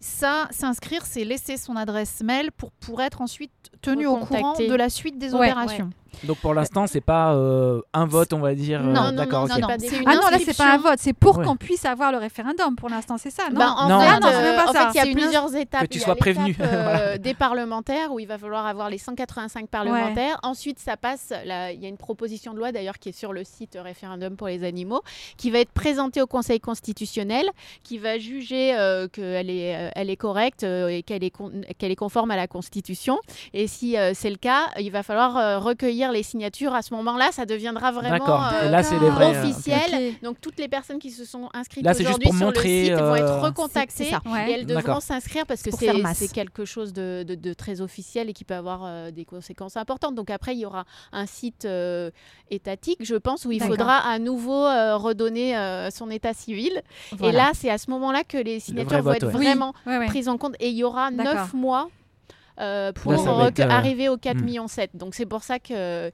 [0.00, 4.74] Ça, s'inscrire, c'est laisser son adresse mail pour, pour être ensuite tenu au courant de
[4.74, 5.90] la suite des Ouais, opérations.
[6.24, 8.80] Donc pour l'instant, c'est pas euh, un vote, on va dire.
[8.80, 9.60] euh, Non, non, d'accord, non, ok.
[9.62, 11.44] non, pas c'est des- une Ah non, là c'est pas un vote, c'est pour Ouais.
[11.46, 13.98] qu'on puisse avoir le référendum pour l'instant, c'est ça, non Bah, en Non.
[14.00, 14.90] fait, Ah non, c'est même pas euh, en ça.
[14.92, 15.80] fait, il y a plusieurs étapes.
[15.82, 16.54] Que tu sois prévenu.
[16.60, 17.18] euh, Voilà.
[17.18, 20.38] des parlementaires où il va falloir avoir les 185 parlementaires.
[20.42, 21.32] Ensuite, ça passe.
[21.46, 24.36] là, Il y a une proposition de loi d'ailleurs qui est sur le site référendum
[24.36, 25.00] pour les animaux,
[25.38, 27.46] qui va être présentée au Conseil constitutionnel,
[27.82, 31.52] qui va juger euh, qu'elle est, euh, elle est correcte euh, et qu'elle est, con-
[31.78, 33.18] qu'elle est conforme à la Constitution.
[33.54, 36.74] Et si euh, c'est le cas, il va falloir euh, recueillir les signatures.
[36.74, 39.02] À ce moment-là, ça deviendra vraiment euh, là, c'est ok.
[39.20, 40.14] officiel.
[40.22, 43.14] Donc toutes les personnes qui se sont inscrites aujourd'hui pour sur montrer, le site vont
[43.16, 44.10] être recontactées.
[44.26, 44.50] Ouais.
[44.50, 45.70] et elles devront s'inscrire parce que
[46.14, 49.76] c'est quelque chose de, de- de très officiel et qui peut avoir euh, des conséquences
[49.76, 50.14] importantes.
[50.14, 52.10] Donc après, il y aura un site euh,
[52.50, 56.82] étatique, je pense, où il faudra à nouveau euh, redonner euh, son état civil.
[57.22, 59.32] Et là, c'est à ce moment-là que les signatures vrai vont vote, être ouais.
[59.44, 60.06] Vraiment ouais.
[60.06, 60.54] prises en compte.
[60.60, 61.88] Et il y aura neuf mois.
[62.60, 64.44] Euh, pour Là, ça être, euh, arriver aux 4 hmm.
[64.44, 64.90] millions 7.
[64.94, 66.10] Donc c'est pour ça que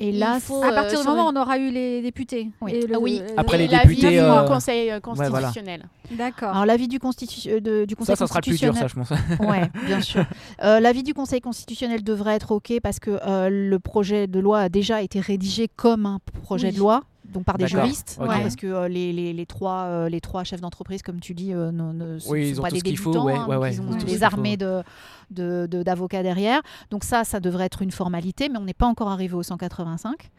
[0.00, 2.48] Et là, faut, À euh, partir du sur moment où on aura eu les députés.
[2.60, 2.72] Oui.
[2.74, 3.20] Et le- Ah oui.
[3.26, 5.30] le- Après, les l'avis députés, du euh, Conseil euh, voilà.
[5.40, 5.84] constitutionnel.
[6.12, 6.50] D'accord.
[6.50, 9.08] Alors l'avis du, constitu- euh, de- du Conseil Ça, ça sera le plus dur, constitutionnel.
[9.08, 9.48] ça, je pense.
[9.50, 10.24] Ouais, bien sûr.
[10.62, 14.60] Euh, L'avis du Conseil constitutionnel devrait être OK parce que euh, le projet de loi
[14.60, 16.74] a déjà été rédigé comme un projet Oui.
[16.74, 17.02] de loi,
[17.32, 20.60] donc par des juristes, parce que euh, les, les- les trois, euh, les trois chefs
[20.60, 22.96] d'entreprise, comme tu dis, euh, ne, ne sont, Oui, ils sont ont pas tout des
[22.96, 24.82] faut, débutants, ouais, hein, ouais, donc ouais, ils ont des armées de
[25.30, 26.60] de- de- d'avocats derrière.
[26.90, 30.30] Donc ça, ça devrait être une formalité, mais on n'est pas encore arrivé au 185.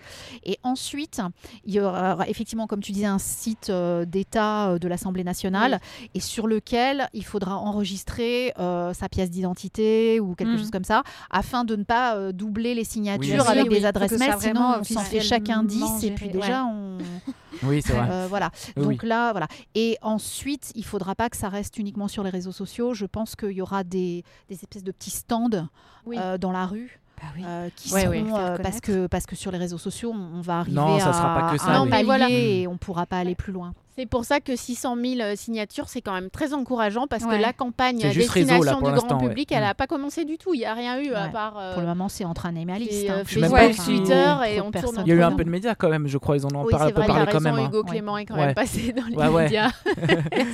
[0.44, 1.20] Et ensuite,
[1.66, 3.72] il y aura effectivement, comme tu disais, un site
[4.06, 5.80] d'État de l'Assemblée nationale
[6.14, 10.58] et sur lequel il faudra enregistrer sa pièce d'identité ou quelque Mm.
[10.60, 14.76] chose comme ça, afin de ne pas doubler les signatures avec des adresses mail, sinon
[14.80, 16.82] on s'en fait chacun 10 et puis déjà on...
[17.63, 18.07] Oui, c'est vrai.
[18.09, 18.49] Euh, voilà.
[18.75, 19.07] Oui, Donc oui.
[19.09, 19.47] là, voilà.
[19.75, 22.93] Et ensuite, il faudra pas que ça reste uniquement sur les réseaux sociaux.
[22.93, 25.67] Je pense qu'il y aura des, des espèces de petits stands
[26.05, 26.17] Oui.
[26.19, 26.99] euh, dans la rue.
[27.21, 27.43] Bah oui.
[27.45, 28.23] euh, qui Ouais, seront ouais.
[28.23, 30.99] Faire euh, parce que parce que sur les réseaux sociaux on, on va arriver Non,
[30.99, 31.89] ça à, sera pas que ça, à un oui.
[31.89, 32.29] palier Voilà.
[32.29, 33.73] et on pourra pas aller plus loin.
[33.96, 37.38] C'est pour ça que 600 000 euh, signatures, c'est quand même très encourageant parce Ouais.
[37.38, 39.28] que la campagne à juste réseau, là, destination du grand ouais.
[39.30, 39.66] public, elle Mm.
[39.66, 40.54] n'a pas commencé du tout.
[40.56, 42.91] Il n'y a rien eu à part euh, Pour le moment, c'est entre animalistes.
[42.91, 43.24] c'est, hein.
[43.38, 45.76] euh, même Facebook, Twitter et on tourne Il y a eu un peu de médias
[45.76, 46.38] quand même, je crois.
[46.38, 47.56] Ils en ont Oui, par- un c'est peu vrai, il a parlé quand même.
[47.56, 47.68] hein.
[47.68, 47.89] Hugo Ouais.
[47.91, 48.46] Clément est quand Ouais.
[48.48, 49.44] même passé dans les Ouais, ouais.
[49.44, 49.70] médias.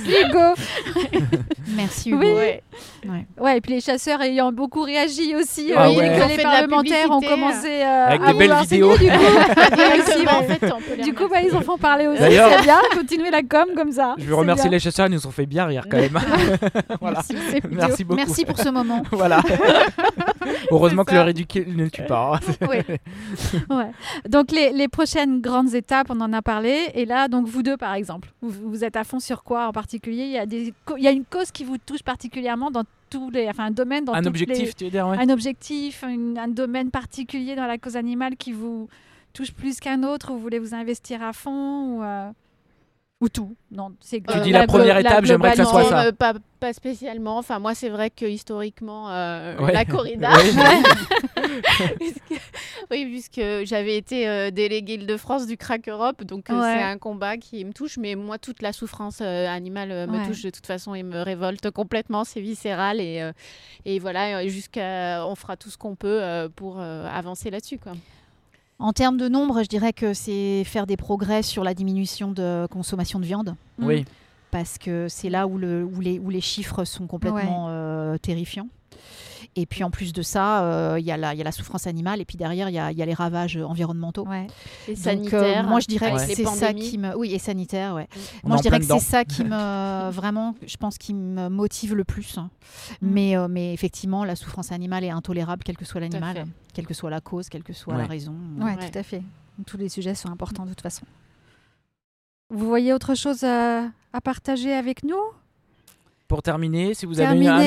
[0.06, 0.54] Hugo
[1.76, 2.20] Merci Hugo.
[3.02, 3.08] Oui.
[3.10, 3.26] Ouais.
[3.38, 7.20] Ouais, et puis les chasseurs ayant beaucoup réagi aussi, Ah euh, que les parlementaires ont
[7.20, 8.94] commencé Avec à vouloir vidéos.
[8.96, 9.24] signer, du coup,
[11.00, 12.20] en du coup bah, ils en font parler aussi.
[12.20, 14.14] D'ailleurs- C'est bien, continuez la com comme ça.
[14.18, 14.72] Je veux remercier bien.
[14.76, 16.18] les chasseurs, ils nous ont fait bien rire quand même.
[17.00, 17.22] voilà.
[17.70, 18.16] Merci, beaucoup.
[18.16, 19.02] Merci pour ce moment.
[19.12, 19.42] Voilà.
[20.70, 22.38] Heureusement que le ridicule ne tue pas.
[22.60, 22.66] hein.
[23.70, 23.90] Ouais.
[24.28, 26.90] Donc les, les prochaines grandes étapes, on en a parlé.
[26.94, 29.72] Et là, donc vous deux, par exemple, vous, vous êtes à fond sur quoi en
[29.72, 30.24] particulier?
[30.24, 32.84] Il y, a des, co- il y a une cause qui vous touche particulièrement dans
[33.10, 35.16] tous les, enfin un domaine dans Un objectif, les- tu veux dire ouais.
[35.18, 38.88] un objectif, une- un domaine particulier dans la cause animale qui vous
[39.32, 40.32] touche plus qu'un autre?
[40.32, 42.30] Vous voulez vous investir à fond ou, euh,
[43.20, 46.06] ou tout Non, c'est Tu dis la première étape, j'aimerais que ça soit ça.
[46.06, 47.36] euh, pas, pas spécialement.
[47.38, 49.72] Enfin, moi, c'est vrai que historiquement, euh, Ouais.
[49.72, 50.30] la corrida.
[51.98, 52.40] Puisque-
[52.90, 56.76] oui, puisque j'avais été euh, déléguée Île-de-France du Crack Europe, donc euh, Ouais.
[56.78, 57.96] c'est un combat qui me touche.
[57.98, 60.26] Mais moi, toute la souffrance euh, animale euh, me Ouais.
[60.26, 62.24] touche de toute façon et me révolte complètement.
[62.24, 63.32] C'est viscéral et, euh,
[63.84, 67.92] et voilà, jusqu'à, on fera tout ce qu'on peut euh, pour euh, avancer là-dessus, quoi.
[68.80, 72.66] En termes de nombre, je dirais que c'est faire des progrès sur la diminution de
[72.70, 73.54] consommation de viande.
[73.78, 74.04] Oui.
[74.50, 78.68] parce que c'est là où, le, où, les, où les chiffres sont complètement euh, terrifiants.
[79.56, 81.50] Et puis en plus de ça, euh, il y, a la- il y a la
[81.50, 84.24] souffrance animale et puis derrière, il y a, il y a les ravages environnementaux.
[84.26, 84.46] Ouais.
[84.86, 85.64] Et Donc, euh, sanitaire.
[85.64, 87.16] moi, je dirais que c'est ça qui me.
[87.16, 88.06] Oui, et sanitaire, ouais.
[88.44, 90.10] On Moi, je dirais que c'est ça qui me.
[90.10, 92.36] Vraiment, je pense, qui me motive le plus.
[92.38, 92.48] Mm.
[93.02, 96.94] Mais, euh, mais effectivement, la souffrance animale est intolérable, quel que soit l'animal, quelle que
[96.94, 98.34] soit la cause, quelle que soit la raison.
[98.58, 98.90] Ouais, Ouais.
[98.90, 99.22] tout à fait.
[99.66, 101.04] Tous les sujets sont importants de toute façon.
[102.50, 103.82] Vous voyez autre chose à,
[104.12, 105.20] à partager avec nous?
[106.30, 107.58] Pour terminer, si vous avez un-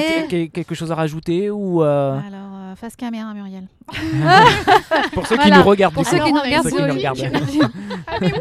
[0.47, 3.67] quelque chose à rajouter ou euh, Alors, euh, face caméra, Muriel.
[5.13, 5.57] pour ceux qui Voilà.
[5.57, 6.25] nous regardent, Pour du ceux coup.
[6.25, 7.27] qui nous regardent ceux sur qui nous YouTube.
[7.27, 7.71] regardent.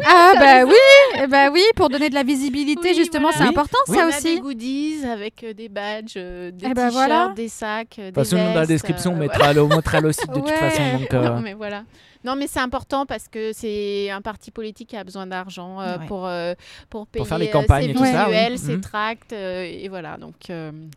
[0.05, 3.37] Ah bah oui, eh bah oui, pour donner de la visibilité Oui, justement, voilà.
[3.37, 3.49] c'est Oui.
[3.49, 3.97] important Oui.
[3.97, 4.35] ça on a aussi.
[4.35, 7.33] des goodies avec euh, des badges, euh, des Eh ben t-shirts, voilà.
[7.35, 9.63] des sacs, euh, De des toute façon, nous, dans la vestes, description, on mettra le,
[9.63, 10.57] on mettra le site de toute Ouais.
[10.57, 10.97] façon.
[10.99, 11.83] Donc, euh, Non, mais voilà.
[12.25, 15.97] Non, mais c'est important parce que c'est un parti politique qui a besoin d'argent euh,
[15.97, 16.05] Ouais.
[16.07, 16.53] pour, euh,
[16.89, 18.57] pour payer faire les campagnes ses et tout ça, visuels, oui.
[18.57, 18.81] ses Mhm.
[18.81, 20.15] tracts, euh, et voilà.
[20.15, 20.35] Donc,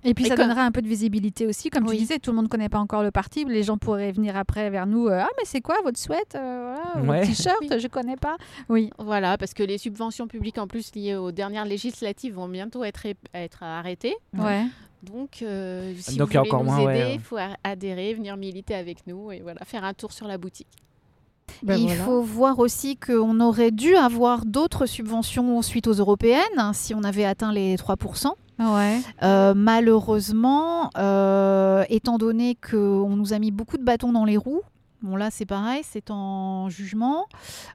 [0.05, 1.97] Et puis Et ça comme- donnera un peu de visibilité aussi, comme Oui.
[1.97, 4.36] tu disais, tout le monde ne connaît pas encore le parti, les gens pourraient venir
[4.37, 7.19] après vers nous, euh, ah mais c'est quoi votre sweat, euh, voilà, Ouais.
[7.25, 7.69] votre t-shirt, Oui.
[7.81, 8.37] je connais pas.
[8.69, 12.85] Oui, voilà, parce que les subventions publiques en plus liées aux dernières législatives vont bientôt
[12.85, 14.15] être, être arrêtées.
[14.39, 14.65] ouais.
[15.03, 18.37] Donc, euh, si Donc, vous voulez encore nous moins, aider, ouais, il faut adhérer, venir
[18.37, 20.67] militer avec nous et voilà, faire un tour sur la boutique.
[21.63, 22.03] Ben il voilà.
[22.03, 27.05] faut voir aussi qu'on aurait dû avoir d'autres subventions suite aux européennes hein, si on
[27.05, 28.33] avait atteint les 3%.
[28.59, 29.01] Ouais.
[29.23, 34.63] Euh, malheureusement, euh, étant donné qu'on nous a mis beaucoup de bâtons dans les roues,
[35.03, 37.27] bon là c'est pareil, c'est en jugement.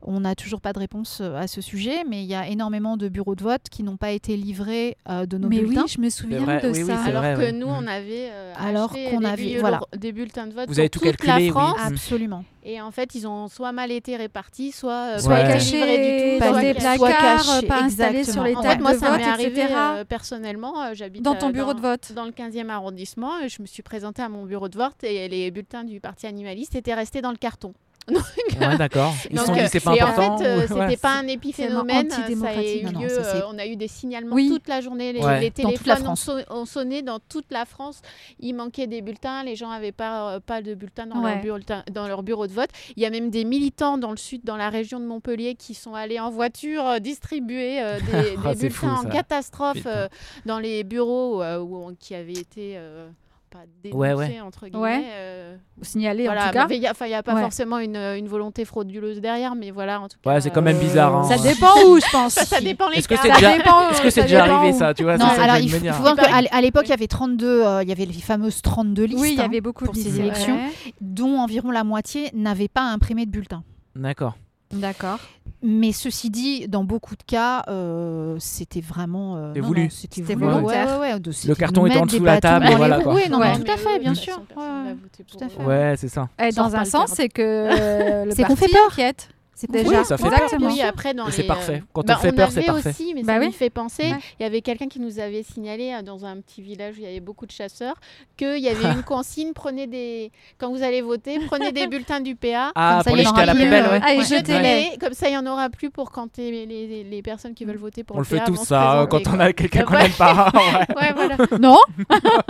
[0.01, 2.97] On n'a toujours pas de réponse euh, à ce sujet, mais il y a énormément
[2.97, 5.83] de bureaux de vote qui n'ont pas été livrés euh, de nos Mais bulletins.
[5.83, 6.99] oui, je me souviens vrai, de oui, oui, ça.
[7.03, 7.51] Alors vrai, que ouais.
[7.51, 9.79] nous, on avait euh, Alors acheté qu'on des, avait- bulletins- voilà.
[9.95, 11.49] des bulletins de vote Vous pour avez tout toute calculé, la oui.
[11.49, 11.77] France.
[11.77, 11.93] Mm.
[11.93, 12.43] Absolument.
[12.63, 15.97] Et en fait, ils ont soit mal été répartis, soit, euh, Soit été cachés livrés
[15.97, 16.45] du tout.
[16.45, 16.97] dans soit des cachés.
[16.99, 18.55] placards, Soit pas installés sur les.
[18.55, 20.83] En tables fait, moi, de ça m'est arrivé euh, personnellement.
[20.83, 22.11] euh, J'habite Dans ton euh, bureau de vote.
[22.13, 23.31] dans le 15e arrondissement.
[23.47, 26.75] je me suis présentée à mon bureau de vote et les bulletins du parti animaliste
[26.75, 27.73] étaient restés dans le carton.
[28.11, 29.13] ouais, d'accord.
[29.29, 30.33] Ils se Donc, sont dit euh, c'est pas et important.
[30.33, 32.09] en fait, euh, c'était pas un épiphénomène.
[32.09, 32.81] Ça a antidémocratique.
[32.81, 34.49] eu Non, non, lieu, ça, c'est- euh, on a eu des signalements Oui.
[34.49, 35.13] toute la journée.
[35.13, 35.51] Les, Ouais.
[35.51, 36.21] téléphones ont, France.
[36.23, 38.01] so- ont sonné dans toute la France.
[38.39, 39.43] Il manquait des bulletins.
[39.43, 41.35] Les gens n'avaient pas, euh, pas de bulletins dans, Ouais.
[41.35, 42.69] leur bulletin- dans leur bureau de vote.
[42.95, 45.73] Il y a même des militants dans le sud, dans la région de Montpellier, qui
[45.73, 47.99] sont allés en voiture euh, distribuer euh,
[48.33, 50.07] des, Ah, des c'est fou, bulletins en catastrophe euh,
[50.45, 53.07] dans les bureaux euh, où qui avaient été euh,
[53.51, 53.59] pas
[53.95, 54.39] Ouais, ouais.
[54.41, 54.81] entre guillemets.
[54.81, 55.03] Ouais.
[55.11, 56.67] euh, Signaler voilà, en tout cas.
[56.67, 57.41] mais il n'y a, a pas Ouais.
[57.41, 60.33] forcément une, une volonté frauduleuse derrière, mais voilà, en tout cas.
[60.33, 61.15] Ouais, c'est quand même euh, bizarre.
[61.15, 61.23] hein.
[61.23, 62.33] Ça dépend où, je pense.
[62.41, 64.73] Ça, ça dépend les Est-ce que c'est déjà, dépend, est-ce que c'est ça déjà arrivé
[64.73, 64.79] où.
[64.79, 66.93] ça Tu vois, Non, ça alors il faut, voir qu'à à l'époque, il y Oui.
[66.93, 69.61] avait 32, euh, il y avait les fameuses 32 listes, Oui, il y hein, avait
[69.61, 70.19] beaucoup pour de ces listes.
[70.19, 70.57] élections.
[71.01, 73.63] Dont environ la moitié n'avaient pas imprimé de bulletin.
[73.95, 74.35] D'accord.
[74.73, 75.19] D'accord.
[75.63, 79.35] Mais ceci dit, dans beaucoup de cas, euh, c'était vraiment.
[79.37, 79.83] euh, C'est non, voulu.
[79.83, 80.45] non, C'était C'était voulu.
[80.51, 80.85] volontaire.
[80.87, 82.47] Ouais, ouais, ouais, de- c'était carton de était en mettre dessous des de la bâtons
[82.47, 83.03] table, dans et les voilà, roues.
[83.03, 83.13] quoi.
[83.15, 83.59] Oui, non, Ouais.
[83.59, 84.41] tout à fait, bien sûr.
[84.41, 84.95] Personne Ouais, va ouais.
[85.01, 85.49] voter tout pour à eux.
[85.49, 85.63] fait.
[85.89, 86.29] Ouais, c'est ça.
[86.55, 88.87] Dans un sens, c'est que euh, le C'est qu'on parti fait peur.
[88.91, 89.29] inquiète.
[89.53, 90.33] C'est Déjà, fait Oui, ça fait peur.
[90.33, 90.71] exactement.
[90.71, 91.81] Oui, après, dans c'est parfait.
[91.83, 92.89] euh, Quand on bah, fait peur, c'est parfait.
[92.89, 93.47] aussi, mais Bah ça oui.
[93.47, 94.03] m'y fait penser.
[94.03, 94.17] Ouais.
[94.39, 97.03] Il y avait quelqu'un qui nous avait signalé euh, dans un petit village où il
[97.03, 97.95] y avait beaucoup de chasseurs
[98.37, 102.35] qu'il y avait une consigne prenez des quand vous allez voter, prenez des bulletins du
[102.35, 102.71] PA.
[102.75, 103.99] Ah, Comme ça, pour il les jeter à la poubelle, ouais.
[104.03, 104.25] Allez, Ouais.
[104.25, 104.97] jetez-les.
[104.99, 107.77] Comme ça, il y en aura plus pour quand les, les, les personnes qui veulent
[107.77, 109.83] voter pour On le PA fait tous vont se ça présenter, quand on a quelqu'un
[109.83, 110.51] qu'on n'aime pas.
[110.89, 111.37] voilà.
[111.59, 111.77] Non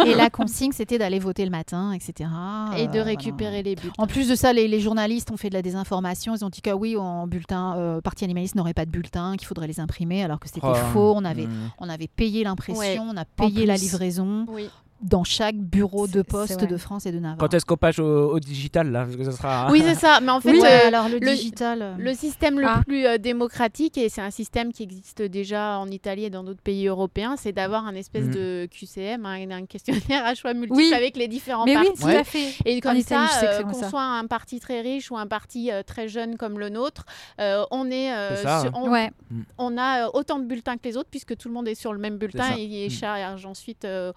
[0.05, 2.29] Et la consigne, c'était d'aller voter le matin, etc.
[2.77, 3.95] Et de Euh, récupérer les bulletins.
[3.97, 6.35] En plus de ça, les, les journalistes ont fait de la désinformation.
[6.35, 9.47] Ils ont dit que oui, en bulletin, euh, parti animaliste n'aurait pas de bulletin, qu'il
[9.47, 10.73] faudrait les imprimer, alors que c'était Oh.
[10.93, 11.13] faux.
[11.15, 11.71] On avait, Mm.
[11.79, 12.97] on avait payé l'impression, Ouais.
[12.99, 14.69] on a payé la livraison Oui.
[15.01, 17.37] Dans chaque bureau de poste de France et de Navarre.
[17.37, 19.03] Quand est-ce qu'on passe au, au digital là?
[19.05, 19.71] Parce que ça sera.
[19.71, 20.19] Oui, c'est ça.
[20.21, 21.81] Mais en fait, Oui, euh, alors le, le- digital.
[21.81, 22.81] euh, Le système le Ah.
[22.85, 26.61] plus euh, démocratique, et c'est un système qui existe déjà en Italie et dans d'autres
[26.61, 28.33] pays européens, c'est d'avoir un espèce Mhm.
[28.33, 30.93] de QCM, hein, un questionnaire à choix multiples Oui.
[30.93, 32.01] avec les différents Mais oui, partis.
[32.01, 32.17] tout Ouais.
[32.17, 32.53] à fait.
[32.65, 36.07] Et comme ça, euh, qu'on soit un parti très riche ou un parti euh, très
[36.07, 37.05] jeune comme le nôtre,
[37.39, 39.11] euh, on est, euh, ça, sur- on, Ouais.
[39.57, 41.91] on a euh, autant de bulletins que les autres puisque tout le monde est sur
[41.93, 42.91] le même bulletin et il est Mm.
[42.91, 44.11] charge ensuite euh,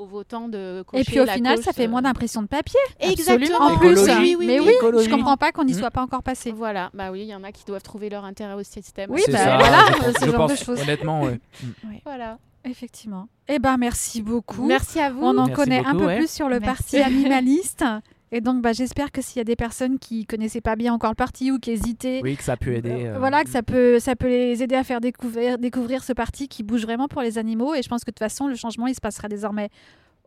[0.00, 2.42] aux, aux votants de cocher Et puis au la final, ça fait euh, moins d'impression
[2.42, 2.78] de papier.
[3.00, 3.58] Exactement.
[3.58, 3.98] En plus.
[4.00, 4.66] Oui, oui, mais oui.
[4.68, 5.08] oui, Écologie.
[5.08, 5.78] je comprends pas qu'on n'y Mm.
[5.78, 6.52] soit pas encore passé.
[6.52, 9.10] Voilà, bah oui, il y en a qui doivent trouver leur intérêt au système.
[9.10, 10.80] Oui, bah ça, voilà, ce je genre de choses.
[10.82, 11.40] Honnêtement, ouais.
[12.04, 12.38] Voilà.
[12.64, 13.28] Effectivement.
[13.48, 14.66] Eh ben, merci beaucoup.
[14.66, 15.20] Merci à vous.
[15.22, 16.18] On en Merci connaît un peu ouais.
[16.18, 16.96] plus sur le Merci.
[16.96, 17.84] parti animaliste.
[18.32, 21.10] Et donc, bah, j'espère que s'il y a des personnes qui connaissaient pas bien encore
[21.10, 22.90] le parti ou qui hésitaient, Oui, que ça peut aider.
[22.90, 26.12] euh, euh, voilà, que ça peut, ça peut les aider à faire découvrir, découvrir ce
[26.12, 27.74] parti qui bouge vraiment pour les animaux.
[27.74, 29.68] Et je pense que de toute façon, le changement, il se passera désormais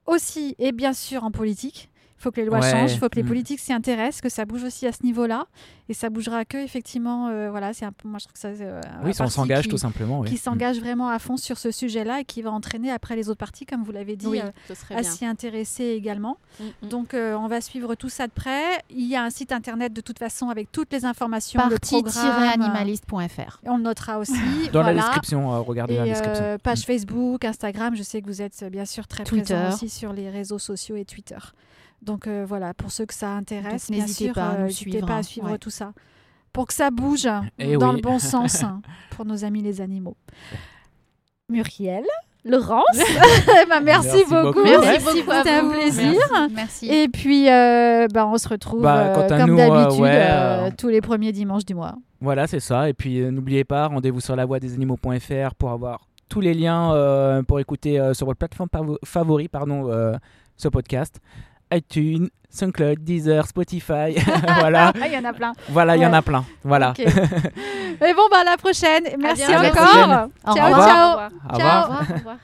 [0.05, 1.89] aussi et bien sûr en politique.
[2.23, 3.27] Il faut que les lois Ouais, changent, il faut que les mm.
[3.27, 5.45] politiques s'y intéressent, que ça bouge aussi à ce niveau-là.
[5.89, 8.47] Et ça bougera que, effectivement, euh, voilà, c'est un peu, moi je trouve que ça.
[8.47, 10.21] euh, Oui, si on s'engage tout simplement.
[10.21, 10.29] oui.
[10.29, 10.37] Qui Mm.
[10.37, 13.65] s'engage vraiment à fond sur ce sujet-là et qui va entraîner après les autres partis,
[13.65, 14.51] comme vous l'avez dit, Oui, euh,
[14.95, 16.37] à s'y intéresser également.
[16.61, 16.87] Mm.
[16.87, 18.61] Donc, euh, on va suivre tout ça de près.
[18.89, 21.59] Il y a un site internet de toute façon avec toutes les informations.
[21.59, 23.59] Parti-animaliste.fr.
[23.65, 24.33] On le notera aussi.
[24.71, 26.43] Dans la description, euh, regardez Et la description.
[26.45, 29.53] euh, page Facebook, Instagram, je sais que vous êtes bien sûr très Twitter.
[29.53, 31.37] présents aussi sur les réseaux sociaux et Twitter.
[32.03, 34.63] Donc euh, voilà, pour ceux que ça intéresse, Donc, bien n'hésitez sûr, pas à euh,
[34.65, 35.17] n'hésitez pas hein.
[35.19, 35.57] à suivre Ouais.
[35.57, 35.93] tout ça.
[36.51, 37.27] Pour que ça bouge
[37.57, 37.95] Eh dans oui.
[37.97, 38.81] le bon sens hein,
[39.11, 40.17] pour nos amis les animaux.
[41.49, 42.03] Muriel,
[42.45, 42.83] Laurence,
[43.69, 44.45] ben, merci, Merci beaucoup.
[44.59, 44.63] beaucoup.
[44.63, 46.13] Merci C'était beaucoup à un plaisir.
[46.53, 46.87] Merci.
[46.89, 50.71] Et puis, euh, bah, on se retrouve Bah, euh, comme euh, d'habitude ouais, euh, euh,
[50.77, 51.95] tous les premiers dimanches du mois.
[52.21, 52.89] Voilà, c'est ça.
[52.89, 56.53] Et puis euh, n'oubliez pas, rendez-vous sur la voie des animaux.fr pour avoir tous les
[56.53, 58.69] liens euh, pour écouter euh, sur votre plateforme
[59.05, 60.13] favori pardon, euh,
[60.57, 61.19] ce podcast.
[61.75, 64.15] iTunes, SoundCloud, Deezer, Spotify.
[64.59, 65.53] voilà, Ah, Il y en a plein.
[65.69, 66.45] voilà, il y en a plein.
[66.63, 66.93] Voilà.
[66.97, 67.05] Et
[68.15, 69.03] bon, bah, à la prochaine.
[69.19, 70.29] Merci encore.
[70.45, 70.87] Au ciao, revoir.
[70.87, 71.07] ciao.
[71.07, 71.31] Au revoir.
[71.49, 71.81] Au Ciao.
[71.83, 72.01] revoir.
[72.11, 72.37] Au revoir.